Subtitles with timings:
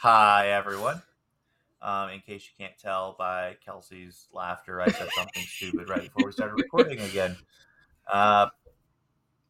[0.00, 1.00] Hi, everyone.
[1.80, 6.26] Um, in case you can't tell by Kelsey's laughter, I said something stupid right before
[6.26, 7.34] we started recording again.
[8.10, 8.48] Uh,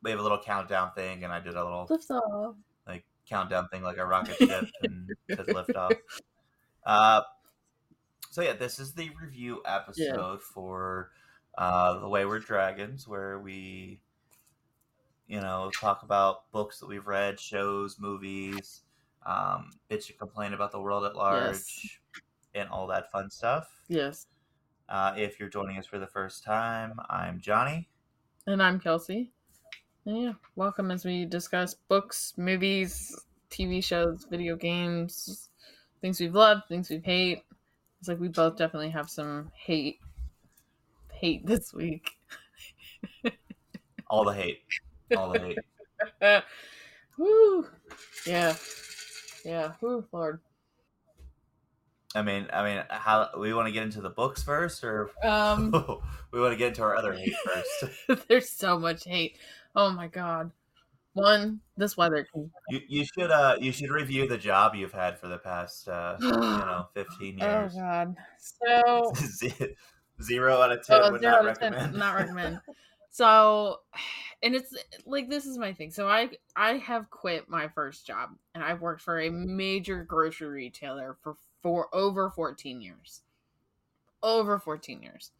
[0.05, 2.55] we have a little countdown thing, and I did a little Lift off.
[2.87, 5.93] like countdown thing, like a rocket ship, and said lift off.
[6.85, 7.23] Uh,
[8.31, 11.11] so yeah, this is the review episode for
[11.59, 13.99] uh, the Wayward Dragons, where we,
[15.27, 18.83] you know, talk about books that we've read, shows, movies,
[19.27, 22.01] um, bitch and complain about the world at large,
[22.55, 23.69] and all that fun stuff.
[23.89, 24.27] Yes.
[24.89, 27.89] Uh, if you're joining us for the first time, I'm Johnny.
[28.47, 29.33] And I'm Kelsey.
[30.05, 33.15] And yeah, welcome as we discuss books, movies,
[33.51, 35.51] TV shows, video games,
[36.01, 37.43] things we've loved, things we've hate.
[37.99, 39.99] It's like we both definitely have some hate
[41.11, 42.11] hate this week.
[44.09, 44.61] All the hate,
[45.17, 45.57] all the
[46.21, 46.45] hate.
[47.19, 47.67] Woo.
[48.25, 48.55] Yeah.
[49.47, 49.73] Yeah.
[49.81, 50.41] Lord.
[52.15, 55.71] I mean, I mean, how we want to get into the books first, or Um
[56.33, 58.27] we want to get into our other hate first.
[58.29, 59.39] there's so much hate.
[59.75, 60.51] Oh my god.
[61.13, 62.27] One, this weather
[62.69, 66.17] You you should uh you should review the job you've had for the past uh
[66.21, 67.73] you know fifteen years.
[67.77, 68.17] Oh god.
[68.39, 69.13] So
[70.23, 71.97] Zero out of ten Oh, would zero not out of 10, recommend.
[71.99, 72.61] not recommend.
[73.17, 73.81] So,
[74.43, 74.75] and it's
[75.07, 75.91] like this is my thing.
[75.91, 80.49] So I I have quit my first job, and I've worked for a major grocery
[80.49, 83.23] retailer for for over fourteen years,
[84.23, 85.33] over fourteen years,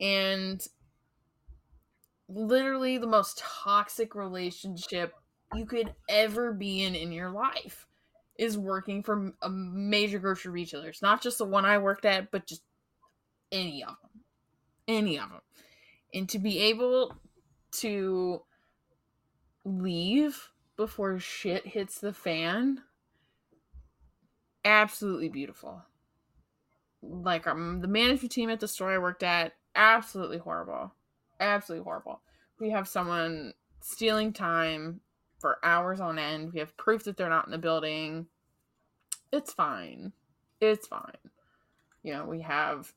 [0.00, 0.62] and
[2.28, 5.14] literally the most toxic relationship
[5.54, 7.86] you could ever be in in your life
[8.38, 12.46] is working for a major grocery retailers not just the one i worked at but
[12.46, 12.62] just
[13.50, 14.22] any of them
[14.88, 15.42] any of them
[16.14, 17.16] and to be able
[17.72, 18.42] to
[19.64, 22.82] leave before shit hits the fan
[24.64, 25.82] absolutely beautiful.
[27.02, 30.94] Like um, the management team at the store i worked at absolutely horrible.
[31.40, 32.20] Absolutely horrible.
[32.60, 35.00] We have someone stealing time
[35.40, 36.52] for hours on end.
[36.52, 38.26] We have proof that they're not in the building.
[39.32, 40.12] It's fine.
[40.60, 41.16] It's fine.
[42.02, 42.92] You know we have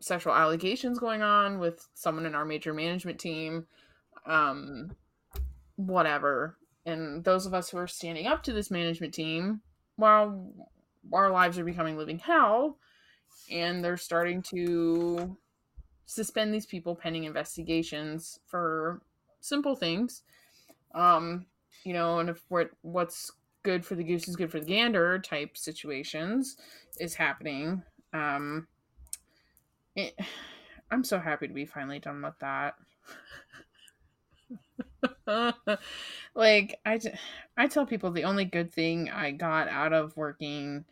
[0.00, 3.66] sexual allegations going on with someone in our major management team
[4.26, 4.90] um
[5.76, 6.56] whatever.
[6.84, 9.62] And those of us who are standing up to this management team
[9.96, 10.52] while
[11.12, 12.78] our lives are becoming living hell
[13.50, 15.36] and they're starting to
[16.06, 19.00] suspend these people pending investigations for
[19.40, 20.22] simple things
[20.94, 21.46] um
[21.84, 23.30] you know and if what what's
[23.62, 26.56] good for the goose is good for the gander type situations
[26.98, 27.82] is happening.
[28.12, 28.66] Um
[30.00, 30.18] it,
[30.90, 32.74] I'm so happy to be finally done with that.
[36.34, 37.00] like I,
[37.56, 40.84] I tell people the only good thing I got out of working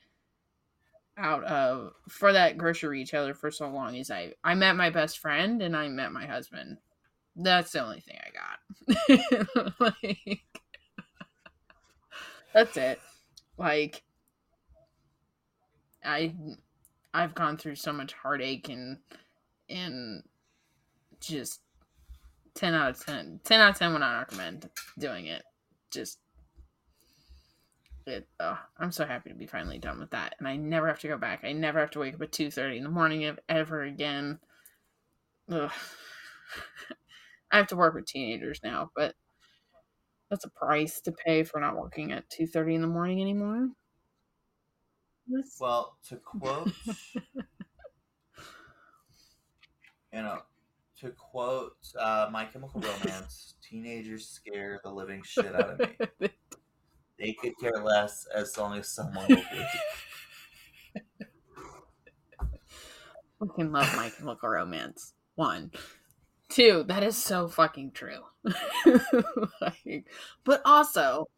[1.17, 5.19] out of for that grocery retailer for so long is I I met my best
[5.19, 6.79] friend and I met my husband.
[7.35, 9.75] That's the only thing I got.
[9.81, 10.41] like
[12.53, 13.01] that's it.
[13.57, 14.03] Like
[16.05, 16.35] I
[17.19, 18.99] I've gone through so much heartache and
[19.69, 20.23] and
[21.21, 21.63] just
[22.55, 24.71] 10 out of 10 10 out of 10 would not recommend
[25.01, 25.43] doing it.
[25.91, 26.21] Just
[28.07, 30.37] it oh, i'm so happy to be finally done with that.
[30.39, 31.41] And i never have to go back.
[31.43, 34.39] I never have to wake up at 2.30 in the morning ev- ever again.
[35.51, 35.73] Ugh.
[37.51, 39.15] i have to work with teenagers now but
[40.31, 43.71] that's a price to pay for not working at 2.30 in the morning anymore
[45.61, 46.73] Well, to quote,
[50.13, 50.39] you know,
[51.01, 55.81] to quote uh, My Chemical Romance, teenagers scare the living shit out of
[56.21, 56.31] me.
[57.19, 59.67] They could care less as long as someone will leave.
[63.41, 65.15] fucking love My Chemical Romance.
[65.35, 65.73] One.
[66.49, 68.21] Two, that is so fucking true.
[69.61, 70.07] like,
[70.45, 71.29] but also,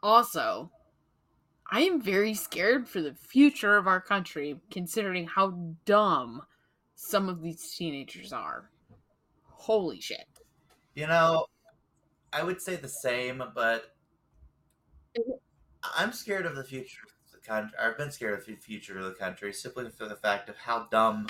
[0.00, 0.70] also,
[1.70, 5.50] I am very scared for the future of our country, considering how
[5.84, 6.42] dumb
[6.94, 8.70] some of these teenagers are.
[9.42, 10.26] Holy shit.
[10.94, 11.46] You know,
[12.32, 13.94] I would say the same, but
[15.96, 17.76] I'm scared of the future of the country.
[17.80, 20.86] I've been scared of the future of the country simply for the fact of how
[20.90, 21.26] dumb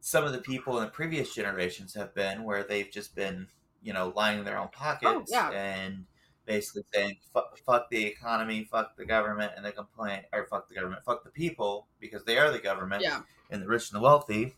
[0.00, 3.48] some of the people in the previous generations have been, where they've just been,
[3.82, 5.50] you know, lining their own oh, pockets yeah.
[5.50, 6.06] and
[6.46, 10.74] basically saying, fuck, fuck the economy, fuck the government, and they complain, or fuck the
[10.74, 13.22] government, fuck the people, because they are the government Yeah.
[13.50, 14.54] and the rich and the wealthy,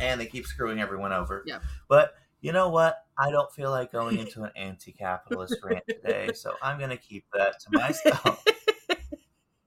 [0.00, 1.42] and they keep screwing everyone over.
[1.46, 1.60] Yeah.
[1.88, 3.04] But you know what?
[3.16, 7.24] I don't feel like going into an anti-capitalist rant today, so I'm going to keep
[7.34, 8.44] that to myself.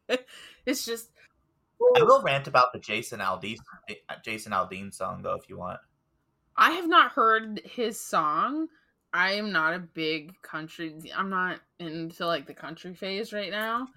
[0.66, 1.10] it's just.
[1.98, 3.58] I will rant about the Jason Aldean
[4.24, 5.80] Jason Aldean song though, if you want.
[6.58, 8.68] I have not heard his song.
[9.16, 10.94] I am not a big country.
[11.16, 13.88] I'm not into like the country phase right now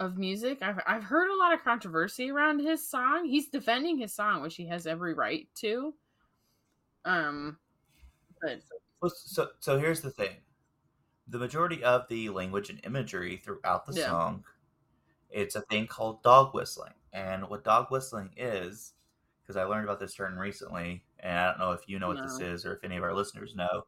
[0.00, 0.62] of music.
[0.62, 3.26] I've I've heard a lot of controversy around his song.
[3.26, 5.92] He's defending his song, which he has every right to.
[7.04, 7.58] Um,
[8.40, 8.62] but
[9.06, 10.36] so so here's the thing:
[11.28, 14.06] the majority of the language and imagery throughout the yeah.
[14.06, 14.44] song,
[15.28, 18.94] it's a thing called dog whistling, and what dog whistling is,
[19.42, 22.16] because I learned about this term recently, and I don't know if you know what
[22.16, 22.22] no.
[22.22, 23.84] this is or if any of our listeners know.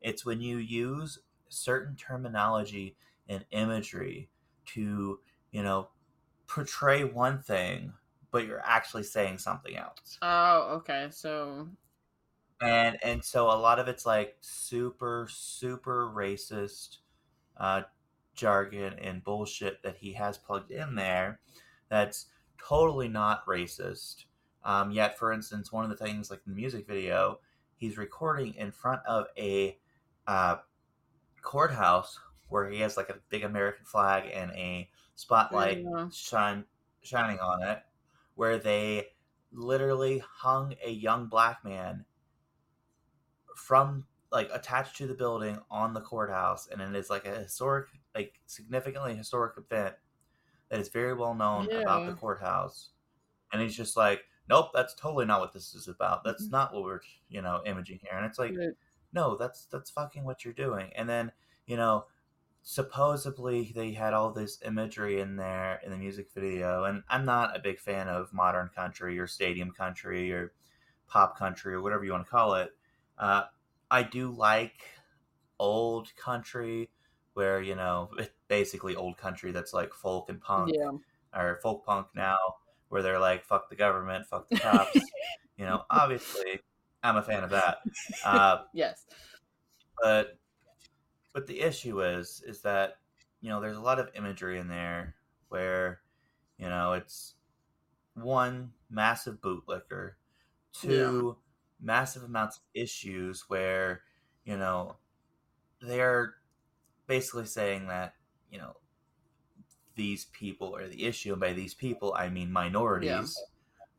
[0.00, 1.18] It's when you use
[1.48, 2.96] certain terminology
[3.28, 4.28] and imagery
[4.66, 5.20] to
[5.50, 5.88] you know,
[6.46, 7.92] portray one thing,
[8.30, 10.18] but you're actually saying something else.
[10.22, 11.08] Oh, okay.
[11.10, 11.68] So
[12.60, 16.98] and and so a lot of it's like super super racist
[17.56, 17.82] uh
[18.34, 21.40] jargon and bullshit that he has plugged in there
[21.88, 22.26] that's
[22.58, 24.24] totally not racist.
[24.62, 27.40] Um, yet, for instance, one of the things like the music video,
[27.76, 29.78] he's recording in front of a
[30.30, 30.58] uh,
[31.42, 36.08] courthouse where he has like a big American flag and a spotlight yeah.
[36.12, 36.64] shine
[37.02, 37.80] shining on it,
[38.36, 39.08] where they
[39.52, 42.04] literally hung a young black man
[43.56, 47.88] from like attached to the building on the courthouse, and it is like a historic,
[48.14, 49.96] like significantly historic event
[50.68, 51.78] that is very well known yeah.
[51.78, 52.90] about the courthouse.
[53.52, 56.22] And he's just like, nope, that's totally not what this is about.
[56.22, 56.52] That's mm-hmm.
[56.52, 58.16] not what we're, you know, imaging here.
[58.16, 58.68] And it's like, right.
[59.12, 60.90] No, that's that's fucking what you're doing.
[60.94, 61.32] And then,
[61.66, 62.04] you know,
[62.62, 67.56] supposedly they had all this imagery in there in the music video and i'm not
[67.56, 70.52] a big fan of modern country or stadium country or
[71.08, 72.70] pop country or whatever you want to call it
[73.18, 73.44] uh,
[73.90, 74.82] i do like
[75.58, 76.90] old country
[77.32, 78.10] where you know
[78.48, 80.90] basically old country that's like folk and punk yeah.
[81.34, 82.38] or folk punk now
[82.90, 85.00] where they're like fuck the government fuck the cops
[85.56, 86.60] you know obviously
[87.02, 87.78] i'm a fan of that
[88.24, 89.06] uh, yes
[90.02, 90.38] but
[91.32, 92.98] but the issue is is that
[93.40, 95.14] you know there's a lot of imagery in there
[95.48, 96.00] where
[96.58, 97.34] you know it's
[98.14, 100.12] one massive bootlicker
[100.72, 101.86] two yeah.
[101.86, 104.02] massive amounts of issues where
[104.44, 104.96] you know
[105.80, 106.34] they're
[107.06, 108.14] basically saying that
[108.50, 108.76] you know
[109.96, 113.46] these people are the issue and by these people i mean minorities yeah.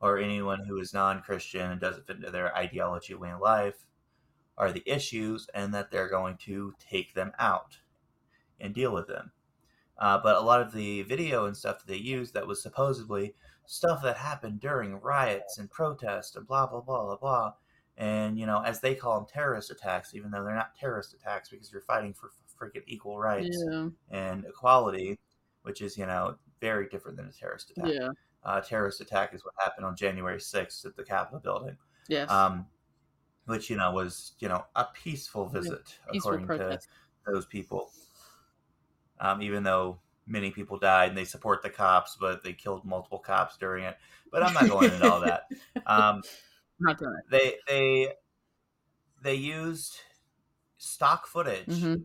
[0.02, 3.86] Or anyone who is non-christian and doesn't fit into their ideology way of life
[4.58, 7.78] are the issues and that they're going to take them out
[8.60, 9.32] and deal with them.
[9.98, 13.36] Uh, but a lot of the video and stuff that they used that was supposedly
[13.68, 17.54] stuff that happened during riots and protests and blah, blah, blah, blah, blah.
[17.98, 21.50] And, you know, as they call them terrorist attacks, even though they're not terrorist attacks
[21.50, 23.90] because you're fighting for freaking equal rights yeah.
[24.10, 25.20] and equality,
[25.62, 27.94] which is, you know, very different than a terrorist attack.
[27.94, 28.10] Yeah.
[28.44, 31.78] Uh, terrorist attack is what happened on January 6th at the Capitol building.
[32.08, 32.30] Yes.
[32.30, 32.66] Um,
[33.46, 36.88] which you know was you know a peaceful visit peaceful according protest.
[37.26, 37.92] to those people.
[39.20, 43.20] Um, even though many people died and they support the cops, but they killed multiple
[43.20, 43.98] cops during it.
[44.32, 45.44] But I'm not going into all that.
[45.86, 46.22] Um,
[46.80, 47.30] not doing it.
[47.30, 48.14] They they
[49.22, 49.98] they used
[50.78, 51.96] stock footage mm-hmm.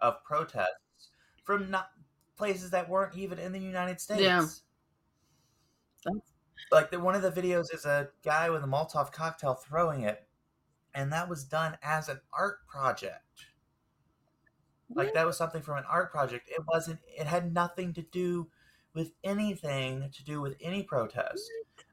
[0.00, 1.10] of protests
[1.44, 1.90] from not
[2.36, 4.22] places that weren't even in the United States.
[4.22, 4.46] Yeah.
[6.72, 10.26] Like the, one of the videos is a guy with a Molotov cocktail throwing it
[10.94, 13.46] and that was done as an art project.
[14.92, 16.48] Like that was something from an art project.
[16.48, 16.98] It wasn't.
[17.06, 18.48] It had nothing to do
[18.92, 21.48] with anything to do with any protest.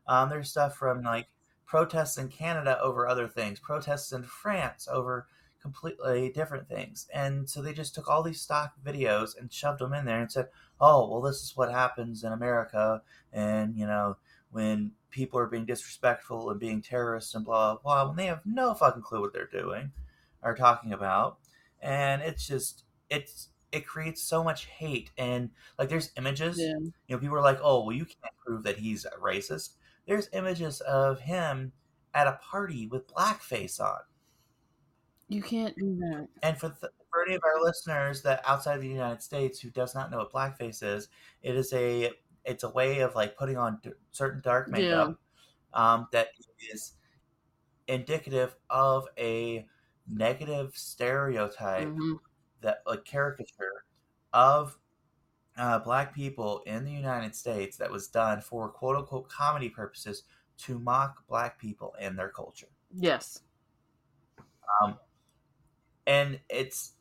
[0.07, 1.27] Um, there's stuff from like
[1.65, 5.27] protests in Canada over other things, protests in France over
[5.61, 7.07] completely different things.
[7.13, 10.31] And so they just took all these stock videos and shoved them in there and
[10.31, 10.49] said,
[10.79, 13.01] "Oh, well, this is what happens in America."
[13.33, 14.17] And you know,
[14.51, 18.41] when people are being disrespectful and being terrorists and blah blah blah when they have
[18.45, 19.91] no fucking clue what they're doing
[20.43, 21.37] or talking about
[21.81, 26.77] and it's just it's it creates so much hate and like there's images yeah.
[26.77, 29.71] you know people are like oh well you can't prove that he's a racist
[30.07, 31.71] there's images of him
[32.13, 33.99] at a party with blackface on
[35.27, 38.81] you can't do that and for, the, for any of our listeners that outside of
[38.81, 41.09] the united states who does not know what blackface is
[41.43, 42.11] it is a
[42.45, 45.17] it's a way of like putting on d- certain dark makeup
[45.75, 45.93] yeah.
[45.93, 46.29] um, that
[46.71, 46.93] is
[47.87, 49.65] indicative of a
[50.09, 52.13] negative stereotype mm-hmm.
[52.61, 53.85] that like caricature
[54.33, 54.77] of
[55.57, 60.23] uh, black people in the United States that was done for quote unquote comedy purposes
[60.57, 62.67] to mock black people and their culture.
[62.93, 63.41] Yes.
[64.81, 64.97] Um,
[66.07, 66.93] and it's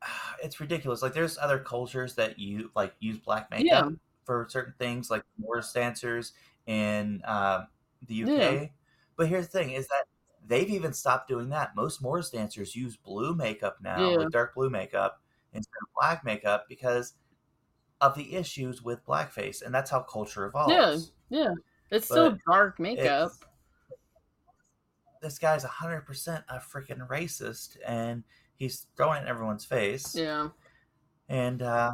[0.42, 1.02] it's ridiculous.
[1.02, 3.92] Like there's other cultures that you like use black makeup.
[4.24, 6.32] for certain things like Morris dancers
[6.66, 7.64] in uh,
[8.06, 8.28] the UK.
[8.30, 8.66] Yeah.
[9.16, 10.04] But here's the thing: is that
[10.46, 11.76] they've even stopped doing that.
[11.76, 14.16] Most Morris dancers use blue makeup now, Yeah.
[14.18, 15.20] with dark blue makeup
[15.52, 17.14] instead of black makeup because
[18.00, 21.12] of the issues with blackface, and that's how culture evolves.
[21.28, 21.54] Yeah, yeah.
[21.90, 23.30] It's still dark makeup.
[23.32, 23.38] It's-
[25.24, 28.22] this guy's hundred percent a freaking racist, and
[28.56, 30.14] he's throwing it in everyone's face.
[30.14, 30.48] Yeah.
[31.28, 31.92] And uh,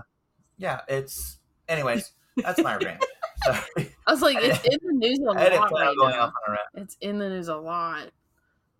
[0.59, 1.39] yeah, it's.
[1.69, 3.05] Anyways, that's my rant.
[3.45, 3.95] Sorry.
[4.07, 6.21] I was like, it's in the news a I lot right now.
[6.21, 6.61] off on a rant.
[6.75, 8.11] It's in the news a lot.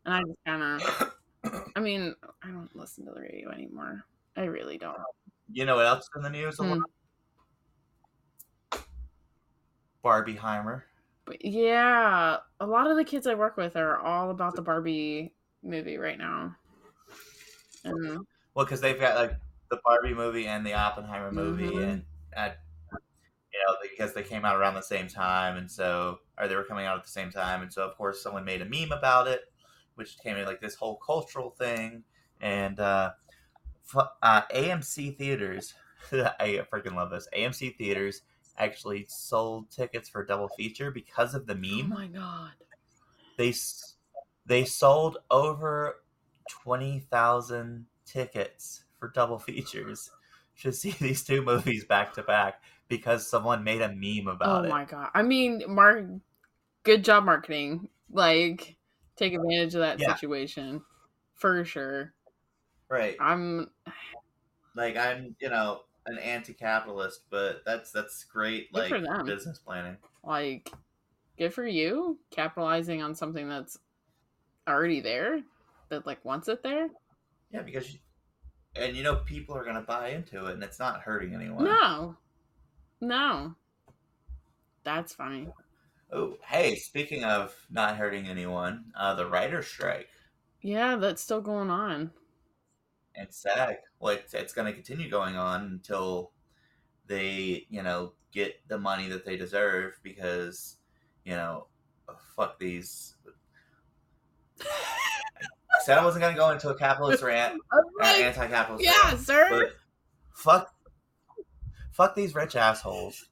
[0.05, 4.03] And I just kind of, I mean, I don't listen to the radio anymore.
[4.37, 4.97] I really don't.
[5.53, 6.81] You know what else is in the news a Hmm.
[8.73, 8.81] lot?
[10.05, 10.83] Barbieheimer.
[11.25, 15.35] But yeah, a lot of the kids I work with are all about the Barbie
[15.63, 16.57] movie right now.
[17.85, 19.39] And Well, because they've got like
[19.71, 21.83] the Barbie movie and the Oppenheimer movie, Mhm.
[21.83, 22.05] and
[22.37, 22.51] uh,
[23.53, 26.65] you know because they came out around the same time, and so or they were
[26.65, 29.29] coming out at the same time, and so of course someone made a meme about
[29.29, 29.43] it,
[29.95, 32.05] which came in like this whole cultural thing,
[32.41, 33.13] and uh,
[34.23, 35.75] uh, AMC theaters,
[36.13, 37.29] I freaking love this.
[37.33, 38.23] AMC theaters
[38.61, 41.93] actually sold tickets for double feature because of the oh meme.
[41.93, 42.53] oh my god.
[43.37, 43.53] they
[44.47, 46.03] they sold over
[46.49, 50.11] 20,000 tickets for double features
[50.61, 54.65] to see these two movies back to back because someone made a meme oh about
[54.65, 54.69] it.
[54.69, 55.11] Oh my god.
[55.15, 56.05] I mean, Mark,
[56.85, 57.89] good job marketing.
[58.11, 58.77] Like,
[59.17, 60.15] take advantage of that Yeah.
[60.15, 60.83] situation
[61.35, 62.15] for sure.
[62.89, 63.17] Right.
[63.21, 63.71] I'm,
[64.75, 69.27] Like I'm, you know, an anti-capitalist, but that's that's great Good like for them.
[69.27, 69.97] business planning.
[70.25, 70.71] like,
[71.39, 73.79] good for you capitalizing on something that's
[74.69, 75.41] already there,
[75.89, 76.89] that like wants it there.
[77.51, 77.99] Yeah, because you,
[78.77, 81.65] and you know people are going to buy into it and it's not hurting anyone.
[81.65, 82.17] No,
[83.01, 83.55] no,
[84.85, 85.49] that's funny.
[86.13, 90.09] Oh, hey, speaking of not hurting anyone, uh the writer strike.
[90.63, 92.11] Yeah, that's still going on.
[93.21, 93.77] And SAG.
[94.01, 96.33] Well, it's, it's going to continue going on until
[97.07, 100.77] they, you know, get the money that they deserve because,
[101.25, 101.67] you know,
[102.37, 103.15] fuck these.
[104.61, 109.21] I said I wasn't going to go into a capitalist rant, uh, anti-capitalist yeah, rant,
[109.21, 109.71] sir.
[110.35, 110.75] fuck,
[111.93, 113.27] fuck these rich assholes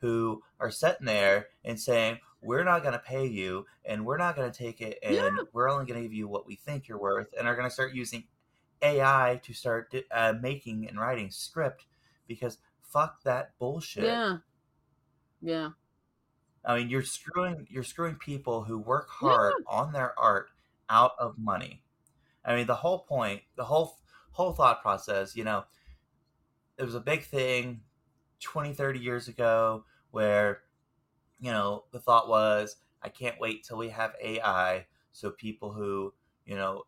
[0.00, 4.36] who are sitting there and saying we're not going to pay you and we're not
[4.36, 5.30] going to take it and Yeah.
[5.52, 7.72] we're only going to give you what we think you're worth and are going to
[7.74, 8.24] start using
[8.82, 11.86] AI to start uh, making and writing script
[12.26, 14.04] because fuck that bullshit.
[14.04, 14.38] Yeah,
[15.40, 15.70] yeah,
[16.64, 20.50] I mean, you're screwing you're screwing people who work hard on their art
[20.88, 21.82] out of money.
[22.44, 23.98] I mean, the whole point, the whole
[24.32, 25.66] whole thought process, you know,
[26.76, 27.82] it was a big thing
[28.40, 30.62] 20, 30 years ago where
[31.40, 36.14] you know, the thought was I can't wait till we have AI so people who,
[36.46, 36.84] you know,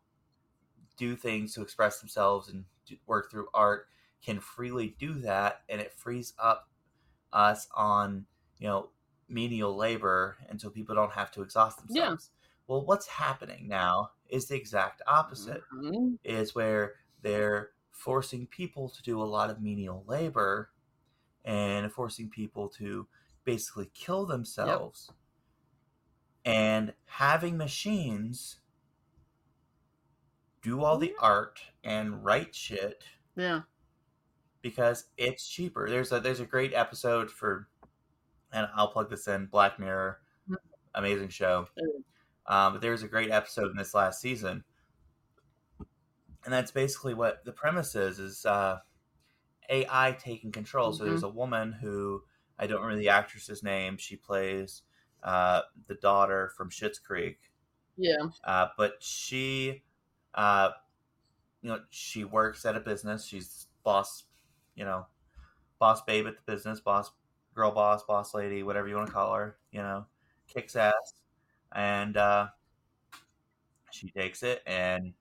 [1.01, 3.87] do things to express themselves and do, work through art
[4.23, 6.69] can freely do that and it frees up
[7.33, 8.27] us on,
[8.59, 8.89] you know,
[9.27, 12.15] menial labor and so people don't have to exhaust Yeah.
[12.15, 12.31] themselves.
[12.67, 16.17] Well, what's happening now is the exact opposite Mhm.
[16.23, 20.71] is where they're forcing people to do a lot of menial labor
[21.45, 23.07] and forcing people to
[23.45, 25.11] basically kill themselves
[26.45, 28.60] and having machines
[30.61, 33.03] do all the art and write shit
[33.35, 33.61] yeah.
[34.61, 35.89] because it's cheaper.
[35.89, 37.67] There's a there's a great episode for,
[38.53, 40.55] and I'll plug this in Black Mirror, Mhm.
[40.95, 41.67] amazing show.
[42.45, 44.63] Um, but there's a great episode in this last season,
[46.43, 48.79] and that's basically what the premise is: is uh,
[49.69, 50.91] AI taking control.
[50.93, 52.23] So there's a woman who
[52.59, 53.97] I don't remember the actress's name.
[53.97, 54.83] She plays
[55.23, 57.39] uh, the daughter from Schitt's Creek,
[57.95, 58.27] Yeah.
[58.43, 59.83] uh, but she,
[60.35, 60.71] uh,
[61.61, 63.25] you know, she works at a business.
[63.25, 64.23] She's boss,
[64.75, 65.07] you know,
[65.79, 67.11] boss babe at the business, boss
[67.55, 69.57] girl, boss, boss lady, whatever you want to call her.
[69.71, 70.05] You know,
[70.47, 71.13] kicks ass,
[71.73, 72.47] and uh,
[73.91, 75.13] she takes it and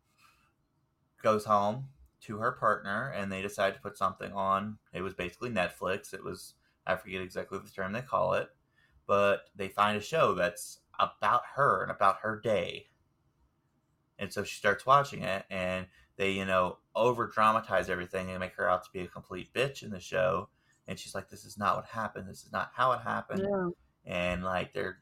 [1.22, 1.88] goes home
[2.22, 4.78] to her partner, and they decide to put something on.
[4.92, 6.12] It was basically Netflix.
[6.12, 6.54] It was
[6.86, 8.48] I forget exactly the term they call it,
[9.06, 12.88] but they find a show that's about her and about her day.
[14.20, 15.86] And so she starts watching it, and
[16.16, 19.82] they, you know, over dramatize everything and make her out to be a complete bitch
[19.82, 20.48] in the show.
[20.86, 22.28] And she's like, "This is not what happened.
[22.28, 23.70] This is not how it happened." Yeah.
[24.04, 24.98] And like they're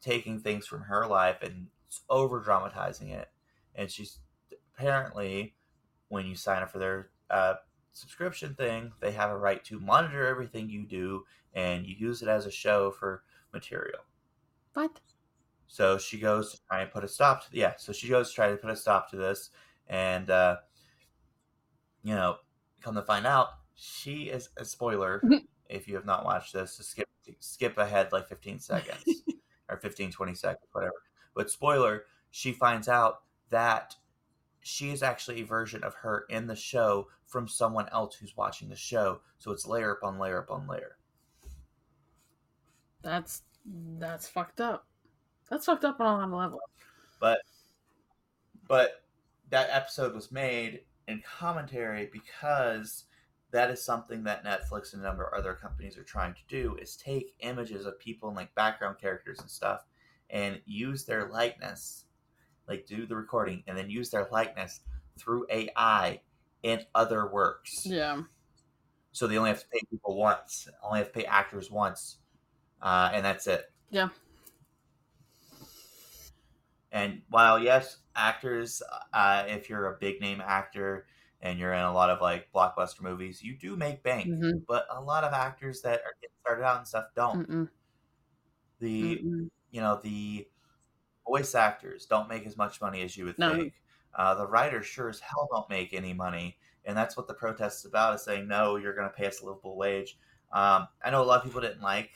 [0.00, 1.68] taking things from her life and
[2.08, 3.28] over dramatizing it.
[3.74, 4.18] And she's
[4.74, 5.54] apparently,
[6.08, 7.54] when you sign up for their uh,
[7.92, 11.24] subscription thing, they have a right to monitor everything you do
[11.54, 14.00] and you use it as a show for material.
[14.74, 15.00] What?
[15.70, 17.74] So she goes to try and put a stop to yeah.
[17.78, 19.50] So she goes to try to put a stop to this,
[19.86, 20.56] and uh,
[22.02, 22.38] you know,
[22.82, 25.22] come to find out, she is a spoiler.
[25.68, 27.08] if you have not watched this, to skip
[27.38, 29.22] skip ahead like 15 seconds
[29.68, 31.02] or 15, 20 seconds, whatever.
[31.36, 33.94] But spoiler, she finds out that
[34.58, 38.68] she is actually a version of her in the show from someone else who's watching
[38.68, 39.20] the show.
[39.38, 40.96] So it's layer upon layer upon layer.
[43.02, 43.42] That's
[44.00, 44.86] that's fucked up.
[45.50, 46.62] That's fucked up on a lot of levels.
[47.18, 47.40] But
[48.68, 49.04] but
[49.50, 53.04] that episode was made in commentary because
[53.50, 56.76] that is something that Netflix and a number of other companies are trying to do
[56.80, 59.86] is take images of people and like background characters and stuff
[60.30, 62.04] and use their likeness
[62.70, 64.80] like do the recording and then use their likeness
[65.18, 66.20] through AI
[66.62, 67.84] in other works.
[67.84, 68.22] Yeah.
[69.12, 72.18] So they only have to pay people once, only have to pay actors once,
[72.80, 73.72] uh, and that's it.
[73.90, 74.08] Yeah.
[76.92, 78.82] And while yes, actors,
[79.12, 81.06] uh, if you're a big name actor
[81.40, 84.26] and you're in a lot of like blockbuster movies, you do make bank.
[84.28, 84.58] Mm-hmm.
[84.66, 87.48] But a lot of actors that are getting started out and stuff don't.
[87.48, 87.68] Mm-mm.
[88.80, 89.50] The Mm-mm.
[89.70, 90.48] you know the
[91.26, 93.54] voice actors don't make as much money as you would No.
[93.54, 93.74] think.
[94.14, 97.80] Uh, the writers sure as hell don't make any money, and that's what the protest
[97.80, 100.18] is about: is saying no, you're going to pay us a livable wage.
[100.52, 102.10] Um, I know a lot of people didn't like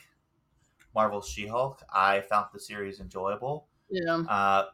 [0.95, 1.83] Marvel's She-Hulk.
[1.93, 4.17] I found the series enjoyable, Yeah.
[4.29, 4.67] uh,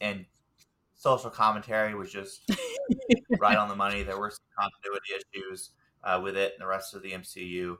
[0.00, 0.24] and
[0.94, 2.50] social commentary was just
[3.38, 4.02] right on the money.
[4.02, 5.70] There were some continuity issues
[6.04, 7.76] uh, with it and the rest of the MCU,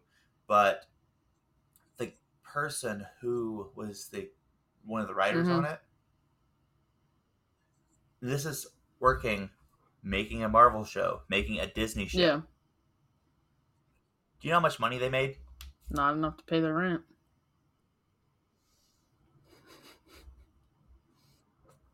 [0.46, 0.86] but
[1.98, 2.12] the
[2.42, 4.28] person who was the
[4.84, 5.58] one of the writers Mhm.
[5.58, 5.80] on it,
[8.20, 8.66] this is
[9.00, 9.50] working,
[10.02, 12.18] making a Marvel show, making a Disney show.
[12.18, 12.40] Yeah.
[14.40, 15.36] Do you know how much money they made?
[15.90, 17.02] Not enough to pay the rent.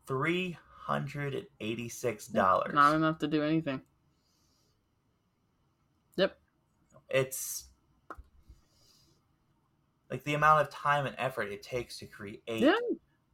[0.09, 2.73] Three hundred and eighty-six dollars.
[2.73, 3.79] Not enough to do anything.
[6.15, 6.35] Yep.
[7.09, 7.65] it's
[10.09, 12.73] like the amount of time and effort it takes to create Yeah.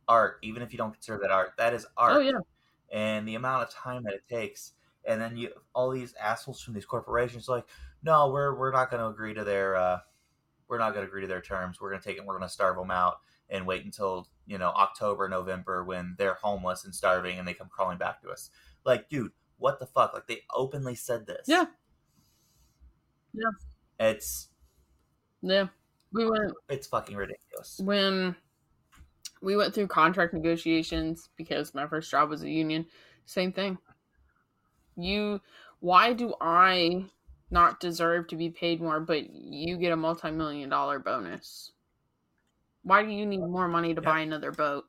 [0.10, 2.18] art, even if you don't consider that art, that is art.
[2.18, 2.40] Oh yeah.
[2.92, 4.74] And the amount of time that it takes,
[5.06, 7.66] and then you all these assholes from these corporations like,
[8.04, 10.00] no, we're we're not going to agree to their, uh,
[10.68, 11.80] we're not going to agree to their terms.
[11.80, 12.26] We're going to take it.
[12.26, 16.38] We're going to starve them out and wait until you know October, November when they're
[16.42, 18.50] homeless and starving and they come crawling back to us.
[18.86, 20.14] Like, dude, what the fuck?
[20.14, 21.46] Like they openly said this.
[21.48, 21.66] Yeah.
[23.34, 23.52] Yeah.
[24.00, 24.50] It's
[25.42, 25.68] Yeah.
[26.12, 27.80] We went it's fucking ridiculous.
[27.84, 28.36] when
[29.42, 32.86] we went through contract negotiations because my first job was a union
[33.26, 33.78] same thing
[34.96, 35.42] you
[35.80, 37.06] why do i
[37.52, 41.74] not deserve to be paid more but you get a multi-million dollar bonus
[42.86, 44.12] why do you need more money to Yeah.
[44.12, 44.86] buy another boat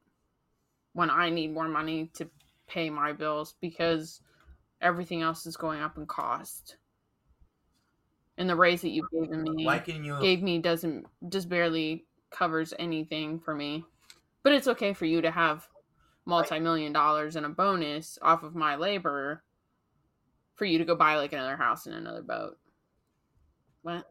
[0.93, 2.31] when i need more money to
[2.69, 4.21] pay my bills because
[4.81, 6.77] everything else is going up in cost
[8.39, 13.41] and the raise that you've given me you gave me doesn't just barely covers anything
[13.41, 13.85] for me.
[14.43, 15.69] But it's okay for you to have
[16.25, 19.43] multi-million dollars and a bonus off of my labor
[20.55, 22.59] for you to go buy like another house and another boat.
[23.83, 24.11] What?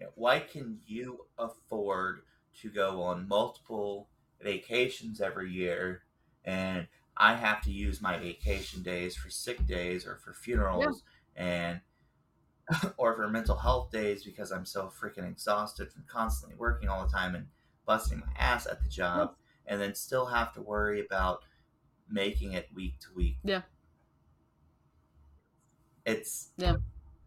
[0.00, 2.22] Yeah, why can you afford
[2.62, 4.08] to go on multiple
[4.40, 6.02] vacations every year
[6.44, 11.02] and I have to use my vacation days for sick days or for funerals
[11.36, 11.80] and
[12.96, 17.12] or for mental health days because I'm so freaking exhausted from constantly working all the
[17.12, 17.46] time and
[17.86, 19.34] busting my ass at the job
[19.66, 21.42] and then still have to worry about
[22.08, 23.36] making it week to week.
[23.42, 23.62] Yeah.
[26.06, 26.76] It's Yeah.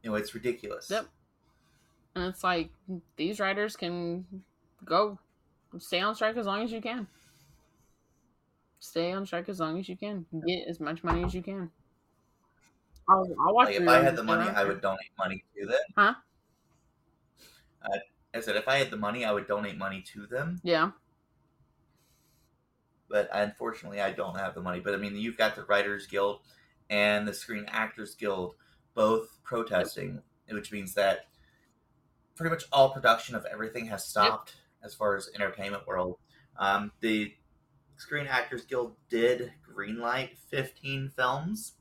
[0.04, 0.90] You know, it's ridiculous.
[0.90, 1.08] Yep.
[2.16, 2.72] And it's like
[3.16, 4.26] these writers can
[4.86, 5.18] go
[5.80, 7.08] stay on strike as long as you can.
[8.80, 10.26] Stay on strike as long as you can.
[10.46, 11.70] Get as much money as you can.
[13.08, 15.80] I'll, I'll watch Like if I had the money, I would donate money to them.
[15.96, 16.14] Huh?
[17.84, 17.98] Uh,
[18.34, 20.60] I said if I had the money, I would donate money to them.
[20.64, 20.92] Yeah.
[23.10, 24.80] But unfortunately, I don't have the money.
[24.80, 26.40] But I mean, you've got the Writers Guild
[26.90, 28.56] and the Screen Actors Guild
[28.94, 31.28] both protesting, which means that
[32.36, 36.18] pretty much all production of everything has stopped as far as entertainment world.
[36.58, 37.36] Um, the
[37.98, 41.74] Screen Actors Guild did greenlight 15 films,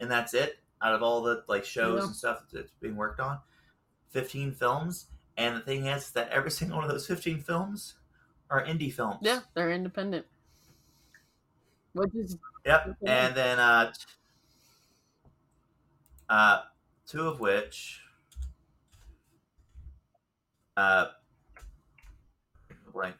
[0.00, 0.58] and that's it.
[0.82, 2.06] Out of all the like shows Yeah.
[2.06, 3.40] and stuff that's being worked on,
[4.10, 5.06] 15 films.
[5.36, 7.96] And the thing is that every single one of those 15 films
[8.50, 9.18] are indie films.
[9.22, 10.26] Yeah, they're independent.
[11.92, 12.96] Which is Yep.
[13.06, 13.92] And then uh,
[16.28, 16.62] uh,
[17.06, 18.02] two of which
[20.76, 21.06] uh
[22.92, 23.16] blank.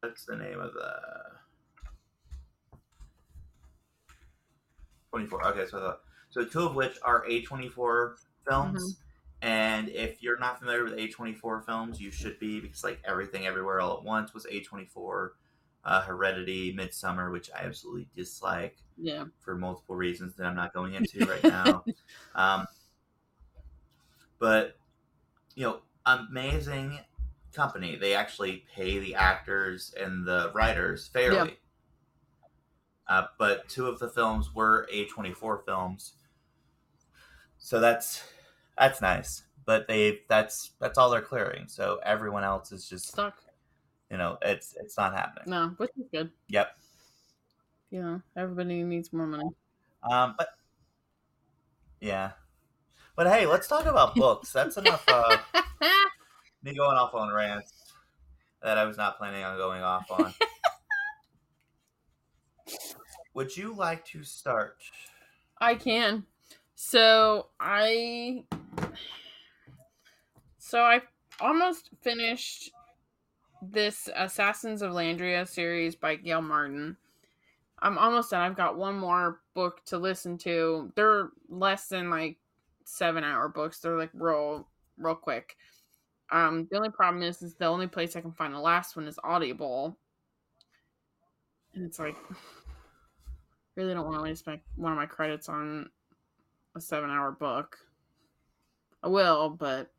[0.00, 0.94] What's the name of the
[5.10, 5.96] 24 okay so the,
[6.30, 8.82] so two of which are a24 films.
[8.82, 9.48] Mm-hmm.
[9.48, 13.80] and if you're not familiar with a24 films you should be because like everything everywhere
[13.80, 15.28] all at once was a24
[15.84, 19.24] uh, heredity Midsommar which i absolutely dislike yeah.
[19.40, 21.84] for multiple reasons that i'm not going into right now.
[22.34, 22.66] Um,
[24.40, 24.76] but
[25.54, 26.98] you know amazing
[27.52, 27.96] company.
[27.96, 31.36] They actually pay the actors and the writers fairly.
[31.36, 31.58] Yep.
[33.06, 36.14] Uh, but two of the films were A24 films,
[37.58, 38.24] so that's
[38.78, 39.42] that's nice.
[39.66, 41.68] But they that's that's all they're clearing.
[41.68, 43.42] So everyone else is just stuck.
[44.10, 45.44] You know, it's it's not happening.
[45.48, 46.30] No, which is good.
[46.48, 46.76] Yep.
[47.90, 49.48] Yeah, everybody needs more money.
[50.02, 50.48] Um, but
[52.00, 52.32] yeah,
[53.16, 54.52] but hey, let's talk about books.
[54.52, 55.04] That's enough.
[55.06, 55.36] Uh,
[56.62, 57.72] me going off on rants
[58.62, 60.32] that I was not planning on going off on.
[63.34, 64.76] Would you like to start?
[65.60, 66.24] I can.
[66.74, 68.44] So I
[70.58, 71.02] so I
[71.40, 72.72] almost finished
[73.62, 76.96] this Assassins of Landria series by Gail Martin.
[77.80, 78.40] I'm almost done.
[78.40, 80.92] I've got one more book to listen to.
[80.96, 82.38] They're less than like
[82.84, 83.80] seven hour books.
[83.80, 85.56] They're like real real quick.
[86.30, 89.06] Um, the only problem is, is the only place I can find the last one
[89.06, 89.96] is Audible,
[91.74, 92.16] and it's like,
[93.76, 95.90] really don't want to waste my one of my credits on
[96.76, 97.78] a seven-hour book.
[99.02, 99.92] I will, but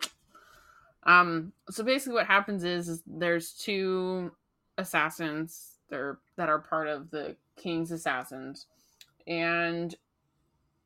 [1.02, 4.32] um, so basically, what happens is, is there's two
[4.78, 8.66] assassins there that are part of the king's assassins,
[9.26, 9.94] and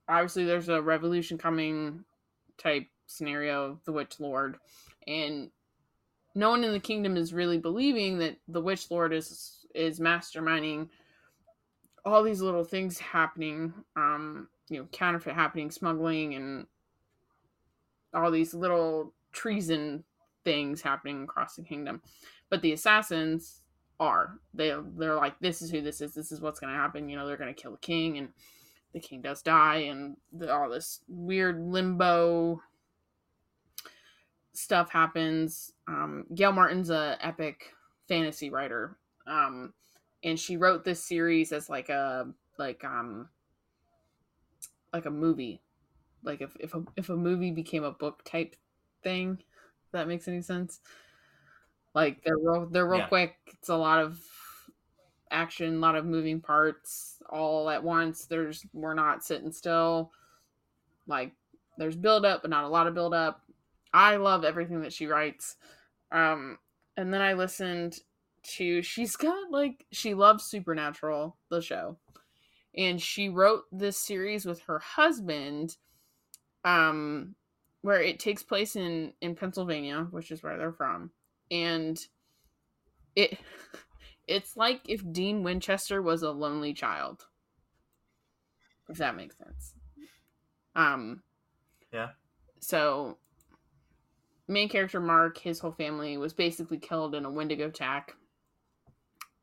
[0.09, 2.05] obviously there's a revolution coming
[2.59, 4.57] type scenario, the Witch Lord,
[5.07, 5.51] and
[6.35, 10.89] no one in the kingdom is really believing that the Witch Lord is is masterminding
[12.05, 16.67] all these little things happening, um, you know, counterfeit happening, smuggling, and
[18.15, 20.05] all these little treason
[20.45, 22.01] things happening across the kingdom.
[22.49, 23.63] But the assassins
[23.99, 24.39] are.
[24.55, 26.15] They they're like this is who this is.
[26.15, 27.09] This is what's going to happen.
[27.09, 28.29] You know they're going to kill the king and
[28.93, 32.61] the king does die and the, all this weird limbo
[34.53, 35.73] stuff happens.
[35.87, 37.73] Um, Gail Martin's a epic
[38.09, 38.97] fantasy writer,
[39.27, 39.73] um,
[40.25, 43.29] and she wrote this series as like a like um
[44.93, 45.61] like a movie,
[46.23, 48.57] like if if a if a movie became a book type
[49.03, 49.39] thing.
[49.41, 50.81] If that makes any sense.
[51.95, 53.09] Like they're real they're real yeah.
[53.09, 53.37] quick.
[53.47, 54.21] It's a lot of
[55.37, 58.27] action, a lot of moving parts all at once.
[58.27, 60.11] There's we're not sitting still.
[61.07, 61.33] Like
[61.79, 63.43] there's build up, but not a lot of build up.
[63.93, 65.57] I love everything that she writes.
[66.11, 66.59] Um,
[66.97, 68.01] and then I listened
[68.55, 71.99] to she's got like she loves Supernatural, the show.
[72.77, 75.77] And she wrote this series with her husband,
[76.65, 77.35] um,
[77.81, 81.11] where it takes place in in Pennsylvania, which is where they're from.
[81.51, 81.99] And
[83.15, 83.39] it
[84.27, 87.27] it's like if Dean Winchester was a lonely child.
[88.89, 89.75] If that makes sense.
[90.75, 91.23] Um
[91.93, 92.11] Yeah.
[92.61, 93.19] So
[94.49, 98.15] main character Mark, his whole family was basically killed in a Wendigo attack,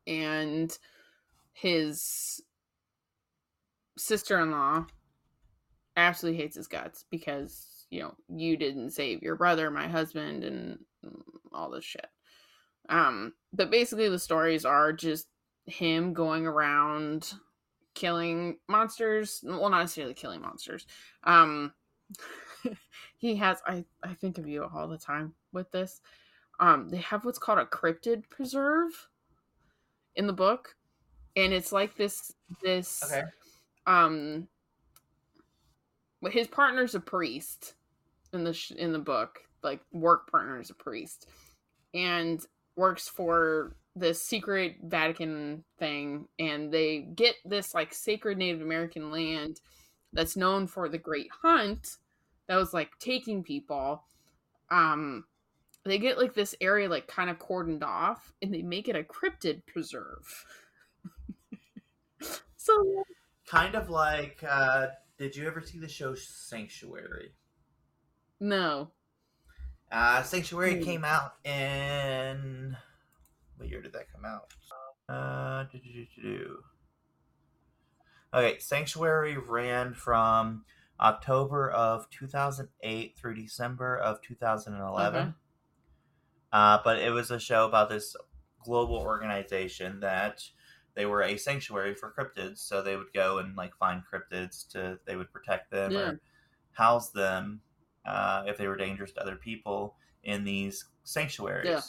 [0.07, 0.77] and
[1.53, 2.41] his
[3.97, 4.85] sister-in-law
[5.95, 10.79] absolutely hates his guts because you know you didn't save your brother, my husband, and
[11.51, 12.07] all this shit.
[12.89, 15.27] Um, but basically the stories are just
[15.65, 17.33] him going around
[17.93, 19.43] killing monsters.
[19.43, 20.85] Well, not necessarily killing monsters.
[21.23, 21.73] Um,
[23.17, 26.01] he has I I think of you all the time with this.
[26.59, 29.09] Um, they have what's called a cryptid preserve
[30.15, 30.75] in the book,
[31.35, 33.23] and it's like this this okay.
[33.85, 34.47] um.
[36.31, 37.73] His partner's a priest
[38.31, 41.27] in the sh- in the book, like work partner is a priest,
[41.93, 42.39] and
[42.75, 49.61] works for this secret Vatican thing, and they get this like sacred Native American land
[50.11, 51.97] that's known for the Great Hunt
[52.47, 54.03] that was like taking people.
[54.69, 55.25] Um
[55.85, 59.03] they get like this area like kind of cordoned off and they make it a
[59.03, 60.45] cryptid preserve.
[62.55, 63.03] So
[63.45, 67.33] kind of like uh did you ever see the show sanctuary?
[68.39, 68.91] No
[69.93, 70.83] uh sanctuary mm.
[70.83, 72.75] came out in
[73.57, 74.53] what year did that come out
[75.07, 75.65] uh
[78.33, 80.65] Okay, Sanctuary ran from
[80.99, 85.21] October of 2008 through December of 2011.
[85.21, 85.31] Okay.
[86.51, 88.15] Uh, but it was a show about this
[88.63, 90.43] global organization that
[90.95, 94.99] they were a sanctuary for cryptids, so they would go and like find cryptids to
[95.05, 95.99] they would protect them yeah.
[95.99, 96.19] or
[96.71, 97.61] house them
[98.05, 101.67] uh, if they were dangerous to other people in these sanctuaries.
[101.69, 101.81] Yeah.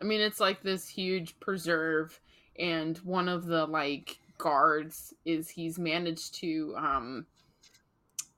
[0.00, 2.20] I mean, it's like this huge preserve,
[2.58, 7.26] and one of the like guards is he's managed to um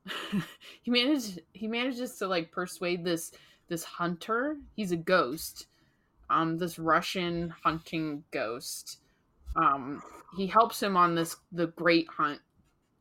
[0.82, 3.32] he managed he manages to like persuade this
[3.68, 4.56] this hunter.
[4.74, 5.66] He's a ghost.
[6.30, 8.98] Um, this Russian hunting ghost.
[9.56, 10.02] Um,
[10.37, 12.40] he helps him on this the Great Hunt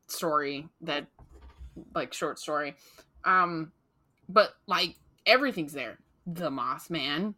[0.06, 1.06] story that
[1.94, 2.74] like short story.
[3.28, 3.72] Um,
[4.28, 5.98] but like everything's there.
[6.26, 7.34] The Mothman,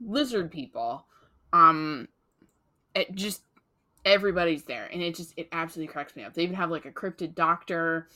[0.00, 1.06] lizard people,
[1.52, 2.08] um,
[2.94, 3.42] it just
[4.04, 6.34] everybody's there, and it just it absolutely cracks me up.
[6.34, 8.08] They even have like a cryptid doctor,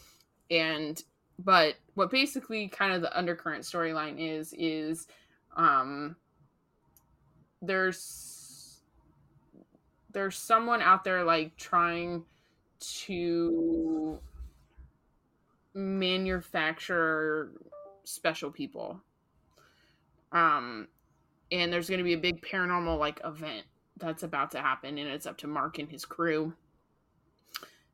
[0.51, 1.03] and
[1.39, 5.07] but what basically kind of the undercurrent storyline is is
[5.57, 6.17] um
[7.63, 8.81] there's
[10.13, 12.25] there's someone out there like trying
[12.81, 14.19] to
[15.79, 17.53] manufacture
[18.05, 19.01] special people
[20.33, 20.89] um
[21.51, 23.65] and there's going to be a big paranormal like event
[23.97, 26.53] that's about to happen and it's up to mark and his crew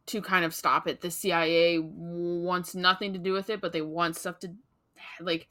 [0.06, 1.00] to kind of stop it.
[1.00, 4.50] The CIA wants nothing to do with it, but they want stuff to
[5.20, 5.48] like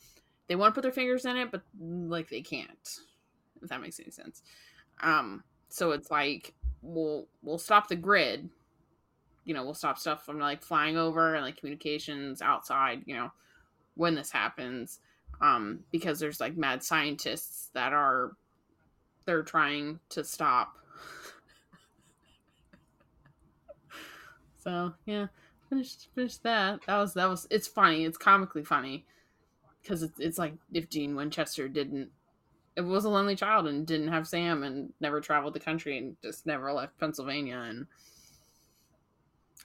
[0.47, 2.99] they want to put their fingers in it, but like they can't.
[3.61, 4.43] If that makes any sense.
[5.01, 8.49] Um so it's like we'll we'll stop the grid.
[9.45, 13.31] You know, we'll stop stuff from like flying over and like communications outside, you know,
[13.95, 14.99] when this happens.
[15.41, 18.33] Um because there's like mad scientists that are
[19.25, 20.77] they're trying to stop
[24.63, 25.27] So yeah,
[25.69, 26.79] finished finished that.
[26.87, 28.05] That was that was it's funny.
[28.05, 29.05] It's comically funny
[29.81, 32.09] because it's it's like if Dean Winchester didn't,
[32.77, 36.15] it was a lonely child and didn't have Sam and never traveled the country and
[36.23, 37.87] just never left Pennsylvania and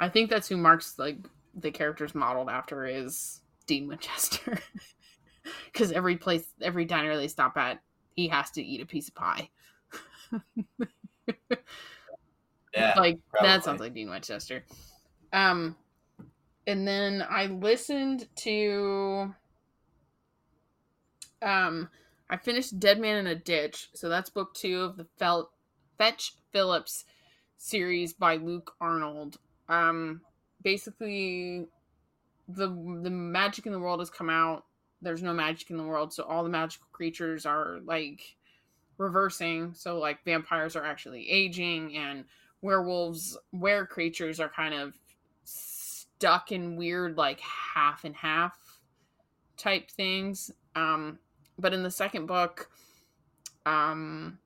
[0.00, 1.18] I think that's who Mark's like
[1.54, 4.58] the character's modeled after is Dean Winchester
[5.72, 7.80] because every place every diner they stop at
[8.14, 9.48] he has to eat a piece of pie.
[12.74, 13.48] yeah, like probably.
[13.48, 14.64] that sounds like Dean Winchester.
[15.32, 15.76] Um,
[16.66, 19.32] and then I listened to.
[21.40, 21.88] Um,
[22.28, 25.52] I finished Dead Man in a Ditch, so that's book two of the Fel-
[25.96, 27.04] Fetch Phillips
[27.56, 29.38] series by Luke Arnold.
[29.68, 30.22] Um,
[30.62, 31.66] basically,
[32.48, 32.68] the
[33.02, 34.64] the magic in the world has come out.
[35.00, 38.36] There's no magic in the world, so all the magical creatures are like
[38.96, 39.74] reversing.
[39.74, 42.24] So like vampires are actually aging, and
[42.62, 44.94] werewolves, were creatures are kind of
[45.44, 48.58] stuck in weird like half and half
[49.56, 50.50] type things.
[50.74, 51.18] Um,
[51.58, 52.70] but in the second book,
[53.66, 54.38] um,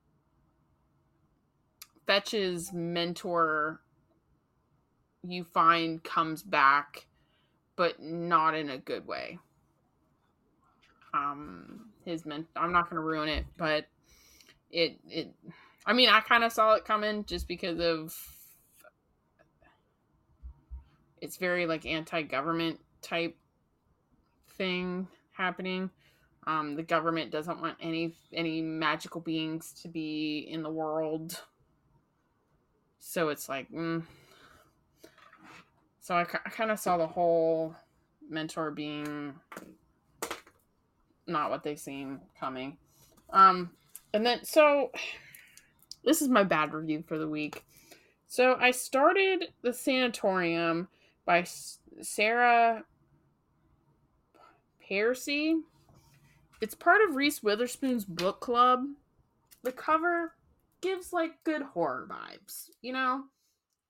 [2.06, 3.81] Fetch's mentor,
[5.22, 7.06] you find, comes back,
[7.76, 9.38] but not in a good way.
[11.14, 13.86] Um, his men, I'm not to ruin it, but
[14.70, 15.34] it, it,
[15.86, 18.16] I mean, I kind of saw it coming just because of
[21.20, 23.36] it's very like anti-government type
[24.56, 25.90] thing happening.
[26.46, 31.40] Um, the government doesn't want any any magical beings to be in the world,
[32.98, 34.02] so it's like, mm.
[36.02, 37.76] So I, I kind of saw the whole
[38.28, 39.34] mentor being
[41.28, 42.76] not what they seem coming.
[43.30, 43.70] Um,
[44.12, 44.90] and then so
[46.04, 47.64] this is my bad review for the week.
[48.26, 50.88] So I started the sanatorium
[51.24, 51.44] by
[52.00, 52.82] Sarah
[54.80, 55.54] Pearse.
[56.60, 58.84] It's part of Reese Witherspoon's book club.
[59.62, 60.34] The cover
[60.80, 63.24] gives like good horror vibes, you know?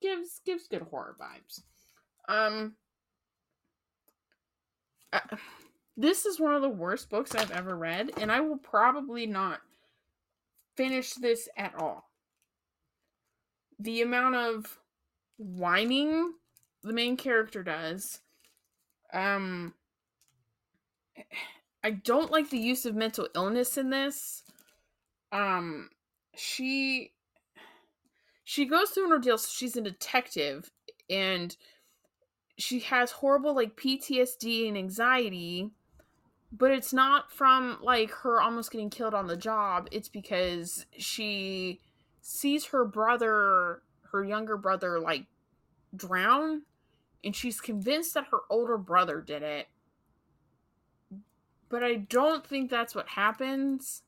[0.03, 1.63] Gives gives good horror vibes.
[2.29, 2.75] Um
[5.13, 5.21] uh,
[5.97, 9.61] this is one of the worst books I've ever read and I will probably not
[10.77, 12.09] finish this at all.
[13.79, 14.79] The amount of
[15.39, 16.33] whining
[16.83, 18.21] the main character does.
[19.13, 19.75] Um
[21.85, 24.45] I don't like the use of mental illness in this.
[25.31, 25.91] Um
[26.35, 27.13] she
[28.45, 30.71] she goes through an ordeal so she's a detective
[31.11, 31.57] and
[32.63, 35.71] she has horrible like PTSD and anxiety
[36.55, 41.81] but it's not from like her almost getting killed on the job it's because she
[42.21, 45.27] sees her brother her younger brother like
[45.95, 46.63] drown
[47.25, 49.69] and she's convinced that her older brother did it.
[51.69, 54.03] But I don't think that's what happens.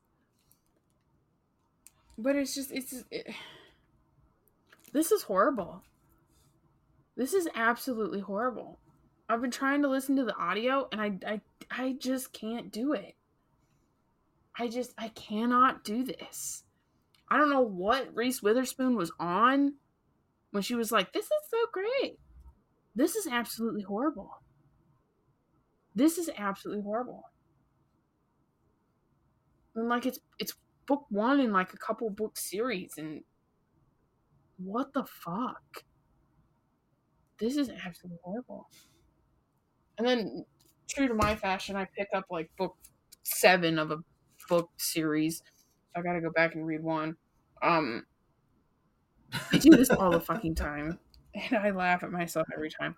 [2.18, 3.34] But it's just it's it,
[4.92, 5.82] this is horrible.
[7.16, 8.78] This is absolutely horrible.
[9.28, 12.92] I've been trying to listen to the audio and I I I just can't do
[12.92, 13.14] it.
[14.58, 16.64] I just I cannot do this.
[17.28, 19.74] I don't know what Reese Witherspoon was on
[20.50, 22.18] when she was like, "This is so great."
[22.94, 24.42] This is absolutely horrible.
[25.94, 27.30] This is absolutely horrible.
[29.74, 30.54] And like it's it's
[30.86, 33.22] book one in like a couple book series and
[34.58, 35.84] what the fuck?
[37.38, 38.68] This is absolutely horrible.
[39.98, 40.44] And then
[40.88, 42.76] true to my fashion, I pick up like book
[43.22, 43.98] seven of a
[44.48, 45.42] book series.
[45.96, 47.16] I gotta go back and read one.
[47.62, 48.04] Um
[49.52, 50.98] I do this all the fucking time.
[51.50, 52.94] And I laugh at myself every time.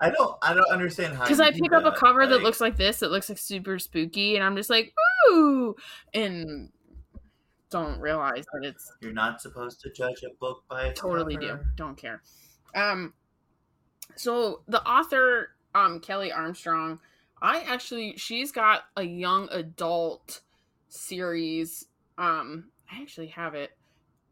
[0.00, 2.30] I don't I don't understand how because I pick up a cover like...
[2.30, 4.94] that looks like this, that looks like super spooky, and I'm just like,
[5.28, 5.76] ooh,
[6.14, 6.70] and
[7.70, 11.58] don't realize that it's you're not supposed to judge a book by its totally cover.
[11.58, 12.22] do don't care.
[12.74, 13.14] Um,
[14.14, 17.00] so the author, um, Kelley Armstrong,
[17.40, 20.40] I actually she's got a young adult
[20.88, 21.86] series.
[22.18, 23.72] Um, I actually have it.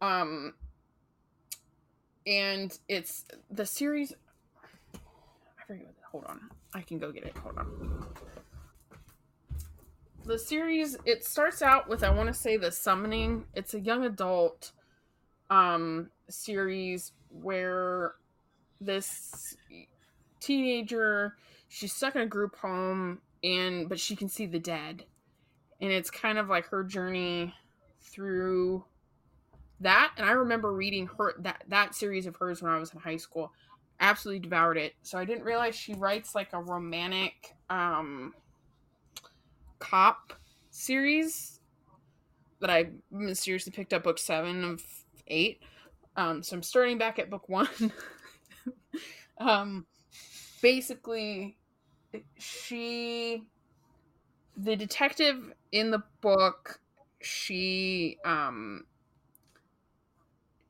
[0.01, 0.55] Um,
[2.27, 4.15] and it's the series
[5.71, 5.95] forget what.
[6.11, 6.41] Hold on,
[6.75, 7.37] I can go get it.
[7.39, 8.07] Hold on.
[10.25, 13.45] The series it starts out with I want to say the summoning.
[13.55, 14.73] It's a young adult
[15.49, 18.15] um series where
[18.81, 19.57] this
[20.41, 21.37] teenager
[21.69, 25.05] she's stuck in a group home and but she can see the dead
[25.81, 27.55] and it's kind of like her journey
[28.01, 28.85] through
[29.81, 33.01] that and i remember reading her that that series of hers when i was in
[33.01, 33.53] high school
[34.01, 34.95] absolutely devoured it.
[35.03, 38.35] So I didn't realize she writes like a romantic um
[39.79, 40.33] cop
[40.71, 41.61] series
[42.61, 44.83] that I mysteriously picked up book seven of
[45.29, 45.63] eight.
[46.17, 47.69] Um, so I'm starting back at book one.
[49.39, 49.87] um,
[50.63, 51.57] basically,
[52.39, 53.45] she,
[54.57, 56.81] the detective in the book,
[57.21, 58.85] she, um,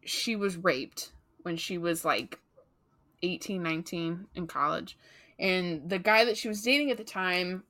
[0.04, 2.38] she was raped when she was like
[3.22, 4.96] 18, 19 in college.
[5.38, 7.64] And the guy that she was dating at the time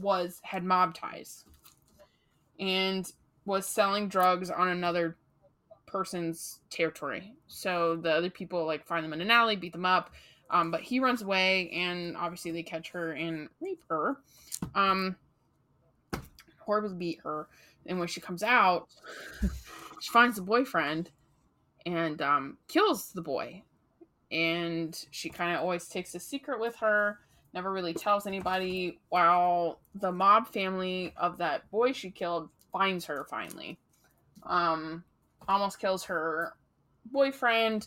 [0.00, 1.44] was had mob ties
[2.58, 3.10] and
[3.44, 5.16] was selling drugs on another
[5.86, 7.32] person's territory.
[7.46, 10.10] So the other people like find them in an alley, beat them up.
[10.50, 14.18] Um, but he runs away, and obviously they catch her and rape her.
[14.76, 15.16] Um,
[16.60, 17.48] horribly beat her.
[17.86, 18.88] And when she comes out,
[20.00, 21.10] she finds the boyfriend
[21.84, 23.62] and um, kills the boy
[24.30, 27.18] and she kind of always takes a secret with her
[27.54, 33.24] never really tells anybody while the mob family of that boy she killed finds her
[33.30, 33.78] finally
[34.42, 35.04] um
[35.48, 36.54] almost kills her
[37.12, 37.86] boyfriend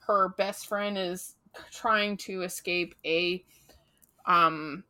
[0.00, 1.36] her best friend is
[1.72, 3.44] trying to escape a
[4.26, 4.84] um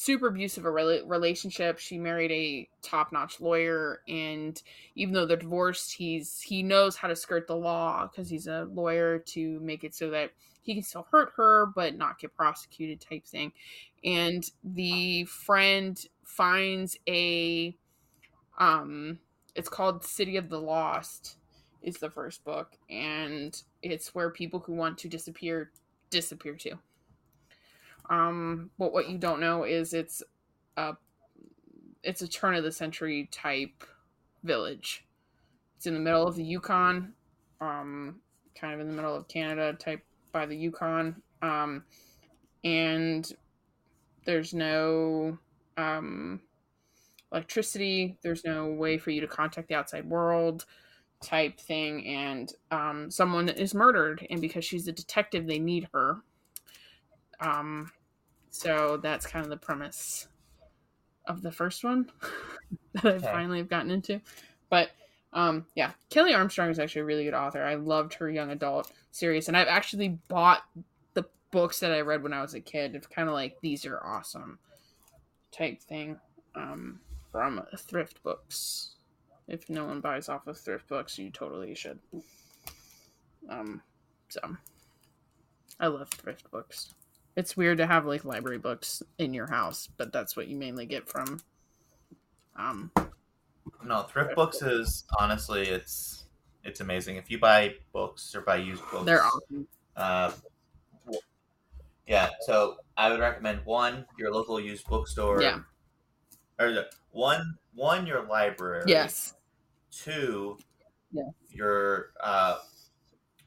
[0.00, 1.78] super abusive a relationship.
[1.78, 4.60] She married a top-notch lawyer, and
[4.94, 8.66] even though they're divorced, he's he knows how to skirt the law because he's a
[8.72, 10.30] lawyer to make it so that
[10.62, 13.52] he can still hurt her but not get prosecuted, type thing.
[14.02, 17.76] And the friend finds a
[18.58, 19.18] um,
[19.54, 21.36] it's called City of the Lost.
[21.82, 25.70] Is the first book, and it's where people who want to disappear
[26.10, 26.78] disappear to.
[28.10, 30.22] Um, but what you don't know is it's
[30.76, 30.94] a
[32.02, 33.84] it's a turn of the century type
[34.42, 35.06] village.
[35.76, 37.14] It's in the middle of the Yukon,
[37.60, 38.16] um,
[38.54, 41.84] kind of in the middle of Canada, type by the Yukon, um,
[42.64, 43.32] and
[44.24, 45.38] there's no
[45.76, 46.40] um,
[47.32, 48.18] electricity.
[48.22, 50.66] There's no way for you to contact the outside world,
[51.22, 52.06] type thing.
[52.06, 56.18] And um, someone is murdered, and because she's a detective, they need her.
[57.40, 57.90] Um,
[58.50, 60.28] so that's kind of the premise
[61.26, 62.10] of the first one
[62.94, 64.20] that I finally have gotten into.
[64.68, 64.90] But
[65.32, 67.62] um, yeah, kelley Armstrong is actually a really good author.
[67.62, 70.62] I loved her young adult series, and I've actually bought
[71.14, 72.94] the books that I read when I was a kid.
[72.94, 74.58] It's kind of like these are awesome
[75.52, 76.18] type thing
[76.54, 77.00] um,
[77.30, 78.96] from thrift books.
[79.50, 81.98] If no one buys off of thrift books, you totally should.
[83.48, 83.82] Um,
[84.28, 84.40] so
[85.80, 86.94] I love thrift books.
[87.36, 90.86] It's weird to have like library books in your house, but that's what you mainly
[90.86, 91.40] get from.
[92.56, 92.92] Um,
[93.84, 96.24] no, thrift books is honestly it's
[96.62, 97.16] it's amazing.
[97.16, 99.66] If you buy books or buy used books, they're awesome.
[99.96, 100.32] Uh,
[102.06, 105.42] yeah, so I would recommend one your local used bookstore.
[105.42, 105.60] Yeah.
[106.58, 108.84] Or one one your library.
[108.86, 109.34] Yes.
[109.90, 110.58] Two.
[111.12, 111.30] Yeah.
[111.50, 112.58] Your uh,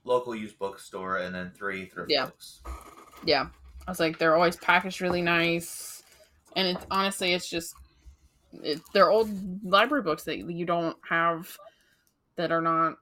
[0.03, 2.25] local used bookstore, and then three thrift Yeah.
[2.25, 2.61] books.
[3.25, 3.47] Yeah.
[3.87, 6.03] I was like, they're always packaged really nice.
[6.55, 7.75] And it's honestly, it's just,
[8.61, 9.29] it, they're old
[9.63, 11.49] library books that you don't have
[12.35, 12.95] that are not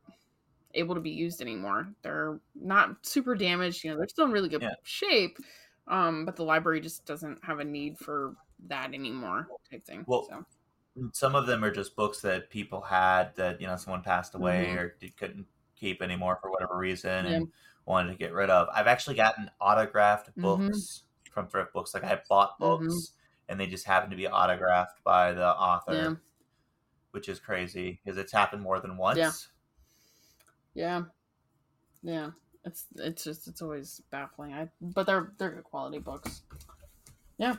[0.74, 1.88] able to be used anymore.
[2.02, 3.84] They're not super damaged.
[3.84, 4.74] You know, they're still in really good Yeah.
[4.84, 5.38] shape.
[5.88, 8.36] Um, but the library just doesn't have a need for
[8.68, 10.06] that anymore type thing.
[10.08, 10.46] Well, so,
[11.14, 14.68] Some of them are just books that people had that you know someone passed away
[14.68, 14.78] Mhm.
[14.78, 17.32] or d- couldn't keep anymore for whatever reason Yeah.
[17.32, 17.52] and
[17.86, 18.68] wanted to get rid of.
[18.74, 20.42] I've actually gotten autographed Mhm.
[20.42, 21.94] books from thrift books.
[21.94, 22.60] Like I bought Mhm.
[22.60, 23.14] books
[23.48, 26.16] and they just happened to be autographed by the author, Yeah.
[27.12, 29.18] which is crazy because it's happened more than once.
[29.18, 29.32] Yeah.
[30.74, 31.04] yeah.
[32.04, 32.32] Yeah.
[32.64, 34.54] It's it's just it's always baffling.
[34.54, 36.44] I but they're they're good quality books.
[37.38, 37.56] Yeah.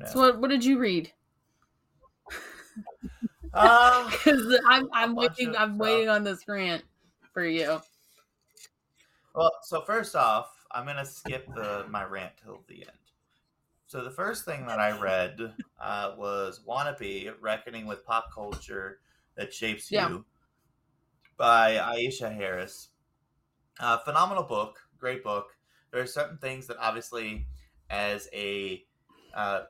[0.00, 0.06] Yeah.
[0.08, 1.12] So what what did you read?
[3.52, 5.78] Uh, Because I'm I'm waiting of I'm stuff.
[5.78, 6.84] waiting on this rant
[7.32, 7.80] for you.
[9.34, 12.90] Well, so first off, I'm gonna skip the my rant till the end.
[13.86, 19.00] So the first thing that I read uh, was "Wannabe: Reckoning with Pop Culture
[19.36, 20.24] That Shapes You"
[21.36, 22.88] by Aisha Harris.
[23.78, 25.48] Uh, phenomenal book, great book.
[25.92, 27.46] There are certain things that obviously,
[27.90, 28.84] as a
[29.34, 29.64] uh,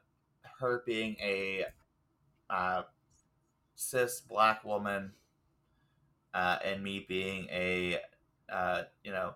[0.61, 1.65] her being a
[2.49, 2.83] uh,
[3.77, 5.13] cis black woman,
[6.35, 7.99] uh, and me being a
[8.49, 9.35] uh, you know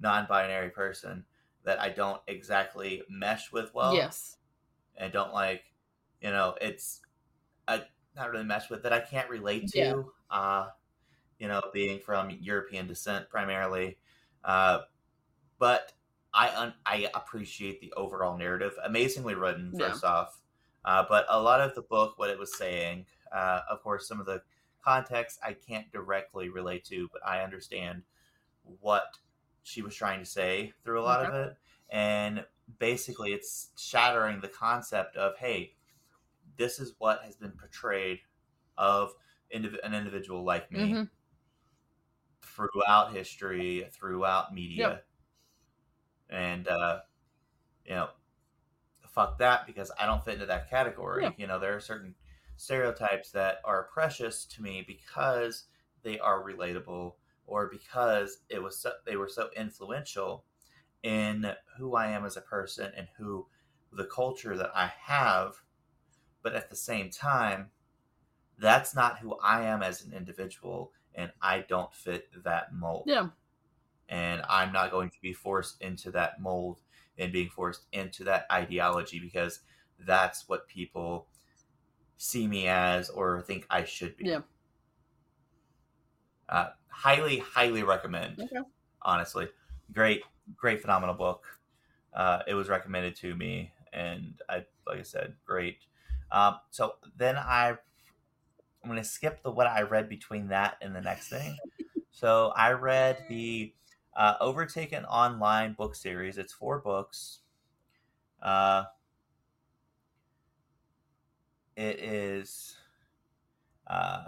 [0.00, 1.24] non-binary person
[1.64, 3.94] that I don't exactly mesh with well.
[3.94, 4.38] yes.
[4.96, 5.64] And don't like,
[6.20, 7.02] you know, it's
[7.66, 7.84] I
[8.16, 9.78] not really mesh with that I can't relate to.
[9.78, 10.02] Yeah.
[10.30, 10.68] Uh,
[11.38, 13.98] you know, being from European descent primarily.
[14.44, 14.82] Uh,
[15.58, 15.92] but
[16.32, 18.72] I un- I appreciate the overall narrative.
[18.84, 19.90] Amazingly written, Yeah.
[19.90, 20.42] first off.
[20.84, 24.20] Uh, but a lot of the book, what it was saying, uh, of course, some
[24.20, 24.42] of the
[24.82, 28.02] context I can't directly relate to, but I understand
[28.80, 29.18] what
[29.62, 31.56] she was trying to say through a lot of it.
[31.90, 32.46] And
[32.78, 35.74] basically, it's shattering the concept of, hey,
[36.56, 38.20] this is what has been portrayed
[38.78, 39.14] of
[39.54, 41.10] indiv- an individual like me Mhm.
[42.42, 45.02] throughout history, throughout media.
[46.28, 47.02] And, uh,
[47.84, 48.10] you know,
[49.08, 51.24] fuck that because I don't fit into that category.
[51.24, 51.32] Yeah.
[51.36, 52.14] You know, there are certain
[52.56, 55.64] stereotypes that are precious to me because
[56.02, 57.14] they are relatable
[57.46, 60.44] or because it was so, they were so influential
[61.02, 63.46] in who I am as a person and who
[63.92, 65.54] the culture that I have.
[66.42, 67.70] But at the same time,
[68.58, 73.04] that's not who I am as an individual, and I don't fit that mold.
[73.06, 73.28] Yeah.
[74.08, 76.80] And I'm not going to be forced into that mold
[77.18, 79.60] and being forced into that ideology because
[80.06, 81.28] that's what people
[82.16, 84.26] see me as or think I should be.
[84.26, 84.40] Yeah.
[86.48, 88.40] Uh, highly, highly recommend.
[88.40, 88.60] Okay.
[89.02, 89.48] Honestly,
[89.92, 90.22] great,
[90.56, 91.44] great, phenomenal book.
[92.12, 95.78] Uh, it was recommended to me, and I, like I said, great.
[96.30, 97.70] Um, so then I,
[98.82, 101.56] I'm going to skip the what I read between that and the next thing.
[102.10, 103.72] so I read the
[104.16, 106.38] uh, Overtaken online book series.
[106.38, 107.40] It's four books.
[108.40, 108.84] Uh,
[111.76, 112.76] it is.
[113.86, 114.24] Uh,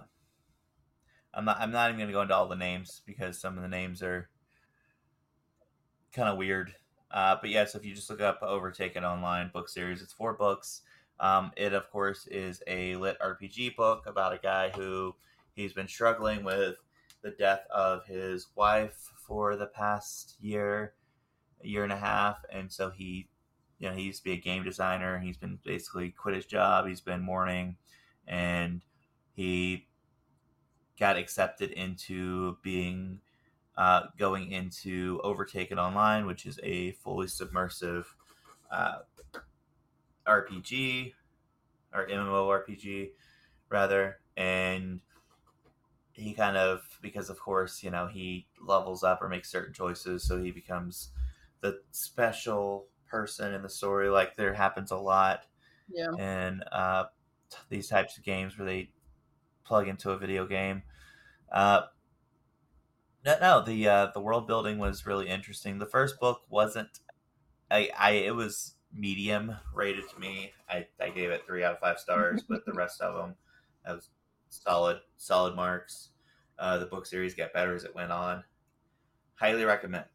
[1.35, 1.61] I'm not.
[1.61, 4.03] I'm not even going to go into all the names because some of the names
[4.03, 4.29] are
[6.13, 6.75] kind of weird.
[7.11, 10.35] Uh, but yeah, so if you just look up Overtaken online book series, it's four
[10.35, 10.83] books.
[11.21, 15.15] Um, it of course is a lit RPG book about a guy who
[15.55, 16.77] he's been struggling with
[17.23, 20.95] the death of his wife for the past year,
[21.63, 23.29] year and a half, and so he,
[23.79, 25.19] you know, he used to be a game designer.
[25.19, 26.87] He's been basically quit his job.
[26.87, 27.77] He's been mourning,
[28.27, 28.83] and
[29.35, 29.87] he
[30.99, 33.21] got accepted into being
[33.77, 38.15] uh, going into Overtaken Online, which is a fully submersive
[38.71, 38.99] uh,
[40.27, 41.13] RPG
[41.93, 43.11] or MMORPG
[43.69, 45.01] rather, and
[46.13, 50.23] he kind of because of course you know he levels up or makes certain choices,
[50.23, 51.11] so he becomes
[51.61, 54.09] the special person in the story.
[54.11, 55.47] Like there happens a lot
[55.89, 56.17] Yeah.
[56.19, 57.07] in uh,
[57.51, 58.93] t- these types of games where they
[59.65, 60.85] plug into a video game.
[61.53, 61.83] Uh,
[63.25, 65.79] no, no, the uh, the world building was really interesting.
[65.79, 67.01] The first book wasn't,
[67.71, 70.53] I, I it was medium rated to me.
[70.69, 73.37] I, I gave it three out of five stars, but the rest of them,
[73.85, 74.11] that was
[74.51, 76.11] solid, solid marks.
[76.59, 78.45] Uh, the book series got better as it went on.
[79.37, 80.07] Highly recommend.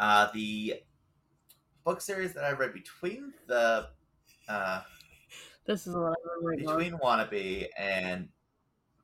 [0.00, 0.76] Uh, the
[1.84, 3.88] book series that I read between the
[4.48, 4.80] uh,
[5.66, 8.30] this is what I read between Wannabe and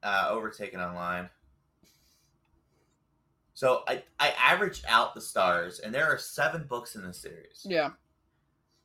[0.02, 1.28] uh, Overtaken Online.
[3.52, 7.60] So I I averaged out the stars, and there are seven books in the series.
[7.62, 7.90] Yeah.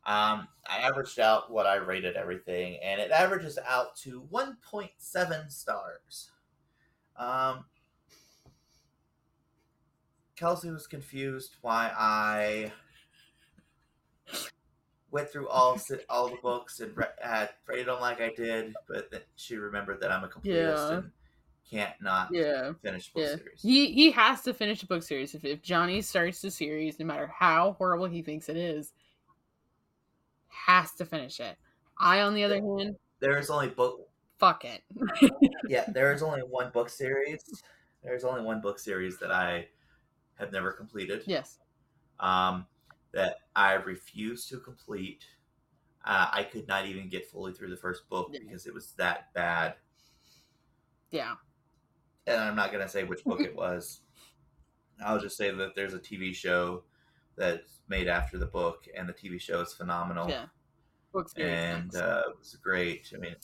[0.06, 6.32] Um, I averaged out what I rated everything, and it averages out to 1.7 stars.
[7.16, 7.66] Um,
[10.42, 12.72] Kelsey was confused why I
[15.12, 15.80] went through all
[16.10, 20.12] all the books and re- rated them like I did, but then she remembered that
[20.12, 20.94] I'm a completist yeah.
[20.94, 21.12] and
[21.70, 22.72] can't not yeah.
[22.82, 23.36] finish book yeah.
[23.36, 23.62] series.
[23.62, 25.36] He he has to finish a book series.
[25.36, 28.94] If if Johnny starts the series, no matter how horrible he thinks it is,
[30.48, 31.56] has to finish it.
[32.00, 34.10] I, on the other hand, there is only book.
[34.40, 34.82] Fuck it.
[35.68, 37.44] yeah, there is only one book series.
[38.02, 39.68] There's only one book series that I
[40.42, 41.24] have never completed.
[41.26, 41.60] Yes.
[42.20, 42.66] Um,
[43.14, 45.24] that I refused to complete.
[46.04, 48.40] Uh, I could not even get fully through the first book yeah.
[48.44, 49.76] because it was that bad.
[51.12, 51.36] Yeah.
[52.28, 54.02] And I'm not gonna say which book it was.
[55.04, 56.84] I'll just say that there's a TV show
[57.38, 60.30] that's made after the book, and the TV show is phenomenal.
[60.30, 60.46] Yeah,
[61.38, 63.12] and uh, it was great.
[63.16, 63.36] I mean,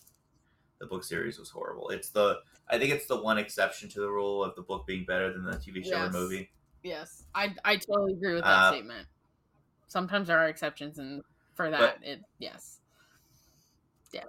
[0.80, 1.90] the book series was horrible.
[1.90, 2.40] It's the
[2.70, 5.46] I think it's the one exception to the rule of the book being better than
[5.46, 6.10] the TV show yes.
[6.10, 6.50] or movie.
[6.88, 9.08] Yes, I I totally agree with that uh, statement.
[9.90, 11.22] Sometimes there are exceptions, and
[11.54, 12.80] for that, but, it yes,
[14.14, 14.24] yeah,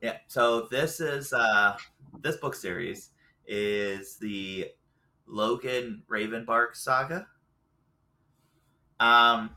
[0.00, 0.16] yeah.
[0.26, 1.76] So this is uh
[2.22, 3.10] this book series
[3.46, 4.70] is the
[5.26, 7.26] Logan Ryvenbark saga.
[8.98, 9.50] Um,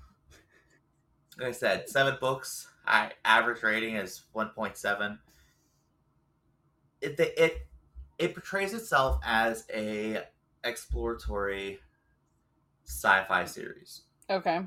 [1.39, 2.67] like I said, seven books.
[2.85, 5.19] I average rating is one point seven.
[6.99, 7.65] It it
[8.19, 10.23] it portrays itself as a
[10.65, 11.79] exploratory
[12.91, 14.01] sci-fi series.
[14.29, 14.61] Okay.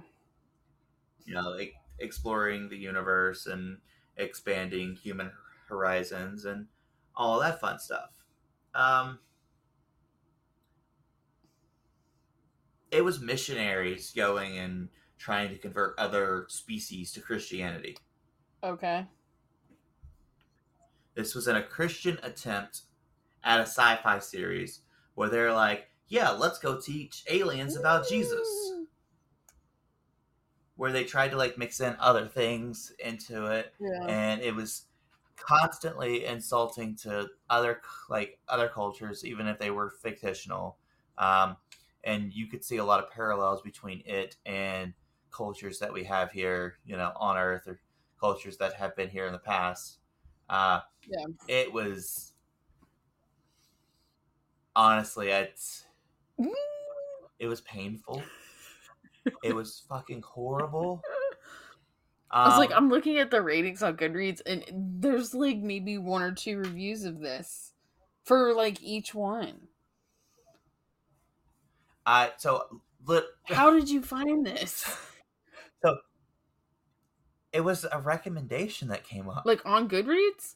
[1.24, 3.78] You know, like exploring the universe and
[4.16, 5.30] expanding human
[5.68, 6.66] horizons and
[7.14, 8.10] all that fun stuff.
[8.74, 9.18] Um,
[12.90, 17.96] it was missionaries going and trying to convert other species to Christianity.
[18.62, 19.06] Okay.
[21.14, 22.82] This was in a Christian attempt
[23.44, 24.80] at a sci-fi series
[25.14, 28.48] where they're like, "Yeah, let's go teach aliens about Jesus."
[30.76, 34.06] Where they tried to like mix in other things into it, yeah.
[34.08, 34.86] and it was
[35.36, 40.78] constantly insulting to other like other cultures, even if they were fictional.
[41.18, 41.56] Um,
[42.02, 44.92] and you could see a lot of parallels between it and
[45.30, 47.80] cultures that we have here, you know, on Earth or
[48.20, 49.98] cultures that have been here in the past.
[50.48, 52.32] Uh, yeah, it was
[54.76, 55.86] honestly, it's
[57.38, 58.22] it was painful.
[59.42, 61.02] it was fucking horrible.
[62.30, 65.98] I was like, um, I'm looking at the ratings on Goodreads, and there's like maybe
[65.98, 67.72] one or two reviews of this
[68.24, 69.68] for like each one.
[72.04, 73.24] I so look.
[73.44, 74.84] How did you find this?
[75.82, 75.98] So
[77.52, 80.54] it was a recommendation that came up, like on Goodreads.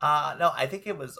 [0.00, 1.18] Uh no, I think it was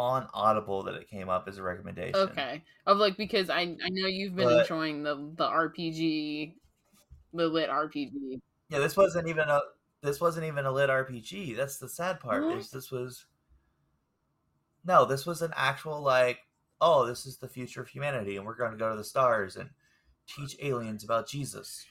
[0.00, 2.16] on Audible that it came up as a recommendation.
[2.16, 6.54] Okay, of like because I I know you've been but, enjoying the the RPG,
[7.34, 8.40] the lit RPG.
[8.70, 9.60] Yeah, this wasn't even a
[10.02, 11.54] this wasn't even a lit RPG.
[11.54, 12.44] That's the sad part.
[12.44, 13.26] Is this was
[14.86, 16.38] no, this was an actual like
[16.80, 19.56] oh, this is the future of humanity, and we're going to go to the stars
[19.56, 19.68] and
[20.26, 21.84] teach aliens about Jesus.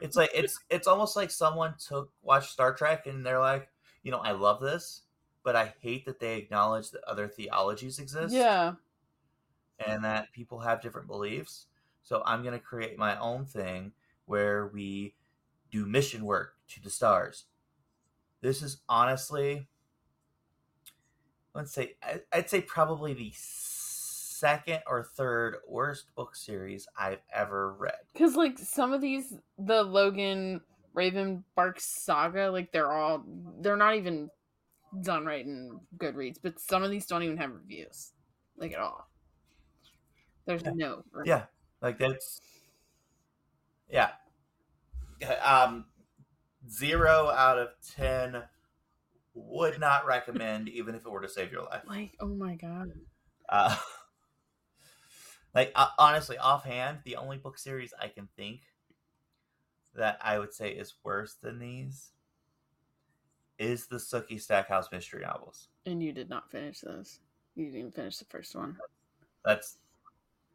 [0.00, 3.68] it's like it's it's almost like someone took watch Star Trek and they're like,
[4.02, 5.02] you know, I love this,
[5.42, 8.34] but I hate that they acknowledge that other theologies exist.
[8.34, 8.74] Yeah.
[9.86, 11.66] And that people have different beliefs.
[12.02, 13.92] So I'm going to create my own thing
[14.26, 15.14] where we
[15.70, 17.44] do mission work to the stars.
[18.42, 19.68] This is honestly
[21.54, 21.94] let's say
[22.32, 27.98] I'd say probably the second or third worst book series I've ever read.
[28.12, 30.60] Because like some of these, the Logan
[30.96, 33.22] Ryvenbark saga, like they're all
[33.60, 34.30] they're not even
[35.02, 38.12] done right in Goodreads, but some of these don't even have reviews,
[38.56, 39.08] like at all.
[40.46, 40.72] There's yeah.
[40.74, 41.04] no.
[41.24, 41.44] Yeah,
[41.80, 42.40] like that's.
[43.88, 44.10] Yeah.
[45.44, 45.86] Um,
[46.68, 48.42] zero out of ten
[49.34, 51.82] would not recommend, even if it were to save your life.
[51.86, 52.92] Like, oh my god.
[53.48, 53.76] Uh,
[55.54, 58.60] like uh, honestly, offhand, the only book series I can think
[59.94, 62.10] that I would say is worse than these
[63.60, 65.68] is the Sookie Stackhouse mystery novels.
[65.86, 67.20] And you did not finish those.
[67.54, 68.76] You didn't even finish the first one.
[69.44, 69.78] That's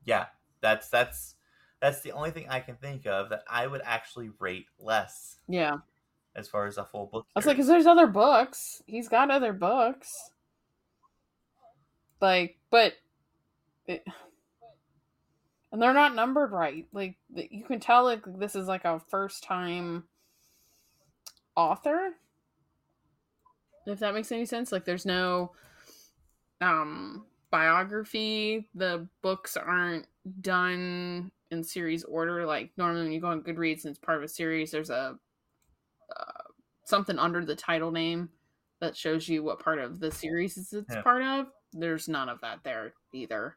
[0.03, 0.25] yeah.
[0.61, 1.35] that's that's
[1.79, 5.37] that's the only thing I can think of that I would actually rate less.
[5.47, 5.77] Yeah.
[6.35, 7.27] As far as a full book.
[7.35, 8.81] I was like, because there's other books.
[8.87, 10.11] He's got other books.
[12.19, 12.93] Like, but.
[13.85, 14.03] It,
[15.71, 16.87] and they're not numbered right.
[16.91, 20.05] Like, you can tell, like, this is like a first time
[21.55, 22.15] author.
[23.85, 24.71] If that makes any sense.
[24.71, 25.51] Like, there's no
[26.61, 28.67] um biography.
[28.75, 30.07] The books aren't
[30.41, 32.45] done in series order.
[32.45, 35.17] Like normally when you go on Goodreads and it's part of a series, there's a
[36.15, 36.41] uh,
[36.83, 38.29] something under the title name
[38.81, 41.01] that shows you what part of the series it's yeah.
[41.01, 41.47] part of.
[41.73, 43.55] There's none of that there either.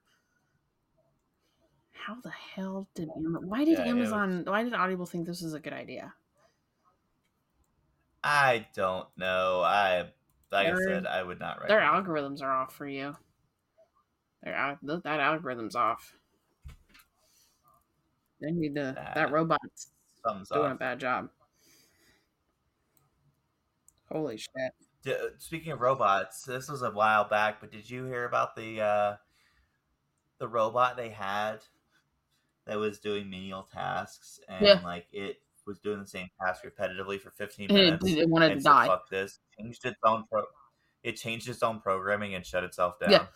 [1.92, 4.46] How the hell did why did yeah, Amazon was...
[4.46, 6.14] why did Audible think this was a good idea?
[8.22, 9.62] I don't know.
[9.64, 10.10] I
[10.50, 11.60] like I said, I would not.
[11.60, 13.16] Write their algorithms are off for you.
[14.42, 16.14] Their that algorithm's off.
[18.40, 18.94] They need to.
[18.94, 19.88] That, that robot's
[20.24, 20.72] doing off.
[20.72, 21.30] a bad job.
[24.10, 24.72] Holy shit!
[25.02, 28.80] D- speaking of robots, this was a while back, but did you hear about the
[28.80, 29.16] uh,
[30.38, 31.58] the robot they had
[32.66, 34.80] that was doing menial tasks and yeah.
[34.84, 38.04] like it was doing the same task repetitively for 15 minutes.
[38.06, 38.86] It, it wanted to die.
[38.86, 39.38] Fuck this.
[39.56, 40.42] Changed its own pro-
[41.04, 43.10] it changed its own programming and shut itself down.
[43.12, 43.26] Yeah.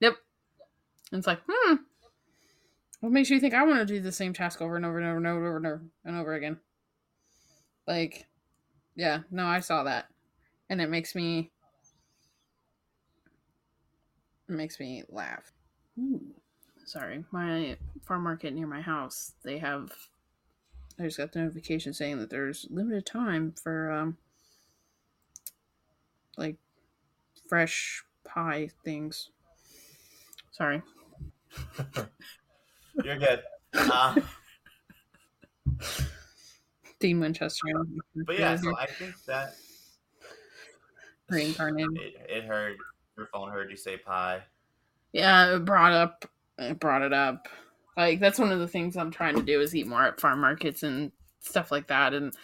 [0.00, 0.14] Yep.
[1.12, 1.74] And it's like, hmm.
[3.00, 5.06] What makes you think I want to do the same task over and over and
[5.06, 6.58] over and over and over and over again?
[7.86, 8.26] Like,
[8.94, 10.06] yeah, no, I saw that.
[10.70, 11.50] And it makes me
[14.48, 15.52] it makes me laugh.
[15.98, 16.20] Ooh.
[16.84, 19.92] Sorry, my farm market near my house, they have
[20.98, 24.16] I just got the notification saying that there's limited time for um
[26.36, 26.56] like
[27.48, 29.30] fresh pie things.
[30.52, 30.82] Sorry.
[33.04, 33.42] You're good.
[33.74, 34.16] Uh,
[36.98, 37.66] Dean Winchester.
[38.14, 39.54] But yeah, so I think that
[41.28, 41.96] reincarnated.
[41.96, 42.76] It, it heard
[43.16, 44.40] your phone heard you say pie.
[45.12, 46.24] Yeah, it brought up
[46.58, 47.48] it brought it up.
[47.96, 50.40] Like that's one of the things I'm trying to do is eat more at farm
[50.40, 52.12] markets and stuff like that.
[52.14, 52.34] And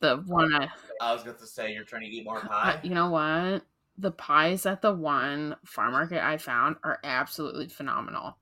[0.00, 0.68] the one I
[1.00, 2.80] I was going to say you're trying to eat more pie.
[2.82, 3.62] you know what?
[3.96, 8.36] The pies at the one farm market I found are absolutely phenomenal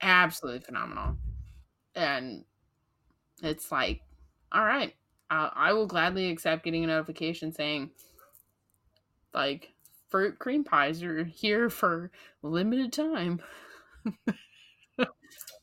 [0.00, 1.16] absolutely phenomenal.
[1.94, 2.44] And
[3.42, 4.02] it's like,
[4.52, 4.94] all right,
[5.30, 7.90] I, I will gladly accept getting a notification saying,
[9.34, 9.72] like,
[10.08, 12.10] fruit cream pies are here for
[12.42, 13.40] limited time.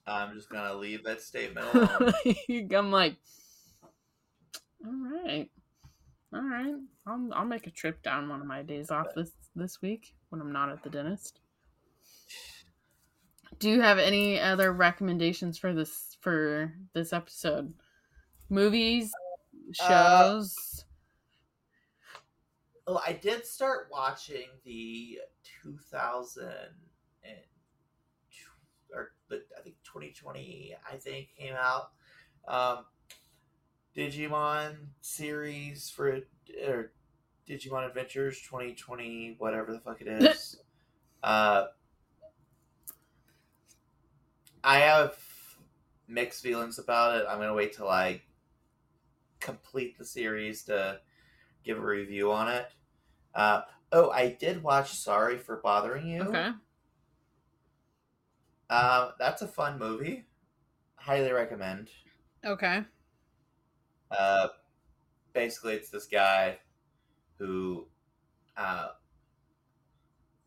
[0.07, 2.13] I'm just gonna leave that statement alone.
[2.75, 3.15] I'm like,
[4.85, 5.49] all right,
[6.33, 6.75] all right.
[7.07, 10.41] I'll I'll make a trip down one of my days off this this week when
[10.41, 11.39] I'm not at the dentist.
[13.57, 17.73] Do you have any other recommendations for this for this episode?
[18.49, 19.11] Movies,
[19.79, 20.55] uh, shows.
[20.57, 20.81] Uh,
[22.87, 25.19] well, I did start watching the
[25.63, 26.51] 2000
[29.29, 31.91] the I think 2020 I think came out
[32.47, 32.85] um,
[33.95, 36.19] Digimon series for
[36.67, 36.91] or
[37.47, 40.57] Digimon Adventures 2020 whatever the fuck it is.
[41.23, 41.65] uh
[44.63, 45.15] I have
[46.07, 47.25] mixed feelings about it.
[47.29, 48.21] I'm gonna wait till I
[49.39, 50.99] complete the series to
[51.63, 52.71] give a review on it.
[53.33, 53.61] Uh,
[53.91, 56.21] oh, I did watch Sorry for Bothering You.
[56.23, 56.49] Okay.
[58.69, 60.25] Uh, that's a fun movie.
[60.95, 61.89] Highly recommend.
[62.43, 62.83] Okay.
[64.11, 64.47] Uh,
[65.33, 66.57] basically, it's this guy
[67.37, 67.87] who,
[68.57, 68.89] uh,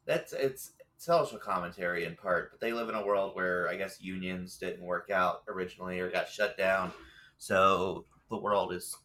[0.07, 4.01] that's it's social commentary in part, but they live in a world where I guess
[4.01, 6.93] unions didn't work out originally or got shut down.
[7.39, 8.97] So the world is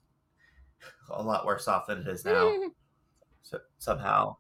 [1.09, 2.51] a lot worse off than it is now.
[3.43, 4.37] so, somehow.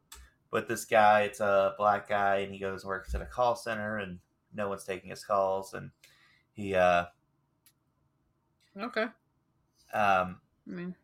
[0.51, 3.97] But this guy, it's a black guy, and he goes works at a call center,
[3.97, 4.19] and
[4.53, 5.91] no one's taking his calls, and
[6.53, 7.05] he uh
[8.77, 9.07] okay.
[9.93, 10.95] Um, I mean,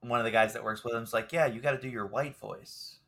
[0.00, 1.88] one of the guys that works with him is like, "Yeah, you got to do
[1.88, 2.98] your white voice."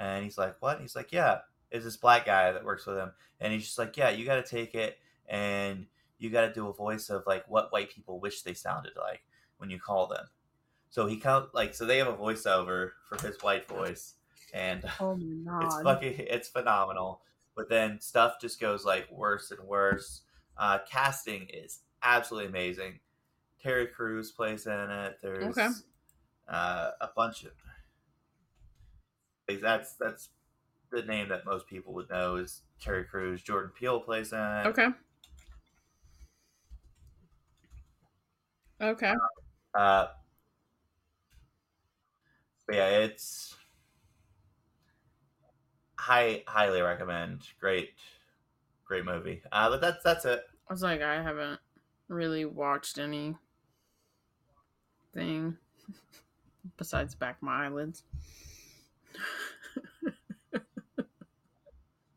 [0.00, 0.80] And he's like, What?
[0.80, 3.12] he's like, Yeah, it's this black guy that works with him.
[3.38, 5.86] And he's just like, Yeah, you got to take it and
[6.18, 9.22] you got to do a voice of like what white people wish they sounded like
[9.58, 10.24] when you call them.
[10.88, 14.14] So he count like so they have a voiceover for his white voice,
[14.52, 15.16] and oh
[15.62, 17.22] it's fucking it's phenomenal.
[17.60, 20.22] But then stuff just goes like worse and worse.
[20.56, 23.00] Uh, casting is absolutely amazing.
[23.62, 25.18] Terry Crews plays in it.
[25.22, 25.68] There's okay.
[26.48, 27.50] uh, a bunch of
[29.60, 30.30] that's that's
[30.90, 33.42] the name that most people would know is Terry Crews.
[33.42, 34.66] Jordan Peele plays in it.
[34.68, 34.88] Okay.
[38.80, 39.14] Okay.
[39.74, 40.06] Uh,
[42.66, 43.54] but yeah, it's
[46.00, 47.46] high highly recommend.
[47.60, 47.94] Great,
[48.84, 49.42] great movie.
[49.52, 50.44] Uh, but that's that's it.
[50.68, 51.60] I was like, I haven't
[52.08, 53.36] really watched any
[55.12, 55.58] thing
[56.76, 58.04] besides back my eyelids.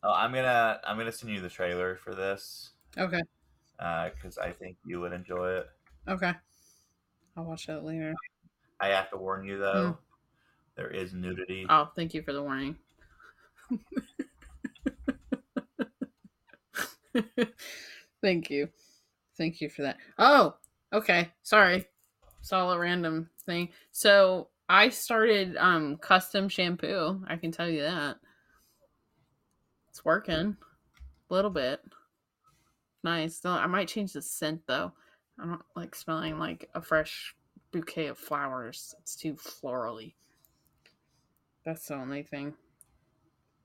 [0.04, 3.22] Oh, I'm gonna I'm gonna send you the trailer for this Okay.
[3.78, 5.68] because I think you would enjoy it.
[6.08, 6.34] Okay.
[7.36, 8.16] I'll watch that later.
[8.80, 9.98] I have to warn you though,
[10.76, 11.68] there is nudity.
[11.70, 12.78] Oh, thank you for the warning.
[18.22, 18.70] thank you.
[19.38, 19.98] Thank you for that.
[20.18, 20.56] Oh,
[20.92, 21.32] okay.
[21.44, 21.86] Sorry.
[22.42, 23.70] Saw a random thing.
[23.92, 27.22] So I started um custom shampoo.
[27.28, 28.18] I can tell you that.
[29.90, 30.58] It's working.
[31.30, 31.82] A little bit.
[33.04, 33.40] Nice.
[33.40, 34.92] Though I might change the scent though.
[35.40, 37.36] I don't like smelling like a fresh
[37.72, 38.94] bouquet of flowers.
[39.00, 40.14] It's too florally.
[41.66, 42.54] That's the only thing.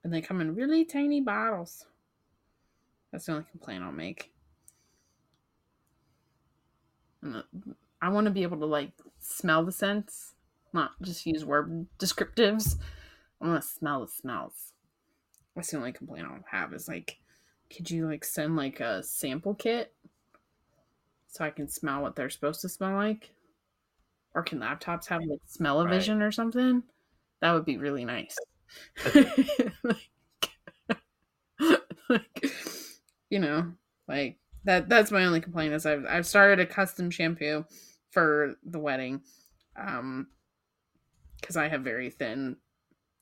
[0.02, 1.86] And they come in really tiny bottles.
[3.10, 4.32] That's the only complaint I'll make.
[7.22, 10.34] And the- I want to be able to like smell the scents,
[10.72, 12.76] not just use word descriptives.
[13.40, 14.74] I want to smell the smells.
[15.54, 17.20] That's the only complaint I'll have is like,
[17.70, 19.94] could you like send like a sample kit
[21.28, 23.30] so I can smell what they're supposed to smell like?
[24.34, 25.90] Or can laptops have like smell Right.
[25.90, 26.82] vision or something?
[27.40, 28.36] That would be really nice.
[29.84, 30.10] like,
[32.08, 32.44] like,
[33.30, 33.72] you know,
[34.06, 34.88] like that.
[34.88, 37.64] That's my only complaint is I've I've started a custom shampoo
[38.10, 39.22] for the wedding,
[39.76, 40.28] um,
[41.40, 42.56] because I have very thin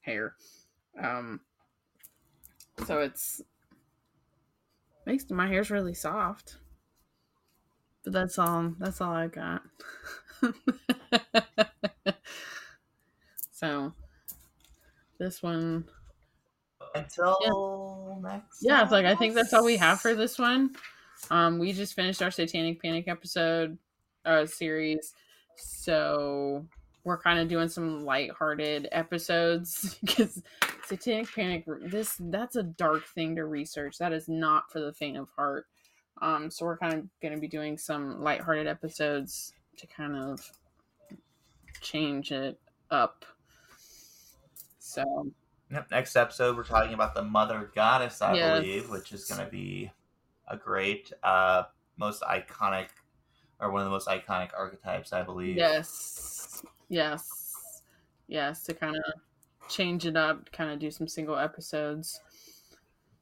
[0.01, 0.35] hair,
[1.01, 1.41] um,
[2.87, 3.43] so it's
[5.07, 6.57] makes my hair's really soft.
[8.05, 8.75] But that's all.
[8.79, 9.63] That's all I got.
[13.51, 13.93] so
[15.19, 15.85] this one.
[16.95, 18.59] Until next.
[18.63, 20.75] yeah it's like i think that's all we have for this one.
[21.31, 23.79] Um we just finished our satanic panic episode
[24.25, 25.15] uh series.
[25.57, 26.67] So
[27.05, 30.43] we're kind of doing some light-hearted episodes because
[30.87, 33.99] satanic panic this that's a dark thing to research.
[33.99, 35.67] That is not for the faint of heart.
[36.23, 40.41] Um so we're kind of going to be doing some light-hearted episodes to kind of
[41.81, 42.59] change it
[42.91, 43.25] up
[44.87, 45.33] so
[45.71, 48.63] Yep, next episode we're talking about the mother goddess, I Yes.
[48.63, 49.91] believe, which is going to be
[50.47, 51.65] a great, uh,
[51.97, 52.89] most iconic,
[53.59, 55.57] or one of the most iconic archetypes, I believe.
[55.57, 56.63] Yes.
[56.89, 57.83] Yes.
[58.29, 58.63] Yes.
[58.65, 62.21] To kind of change it up, kind of do some single episodes.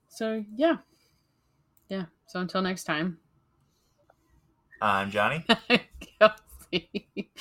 [0.08, 0.76] So, yeah.
[1.88, 2.06] Yeah.
[2.26, 3.18] So, until next time.
[4.82, 5.46] I'm Johnny.
[6.20, 7.32] Kelsey.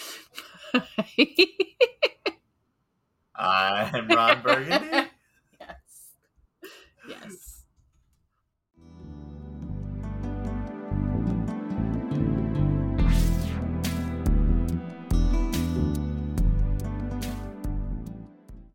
[3.36, 4.88] I'm Ron Burgundy.
[5.60, 5.78] yes.
[7.08, 7.43] Yes.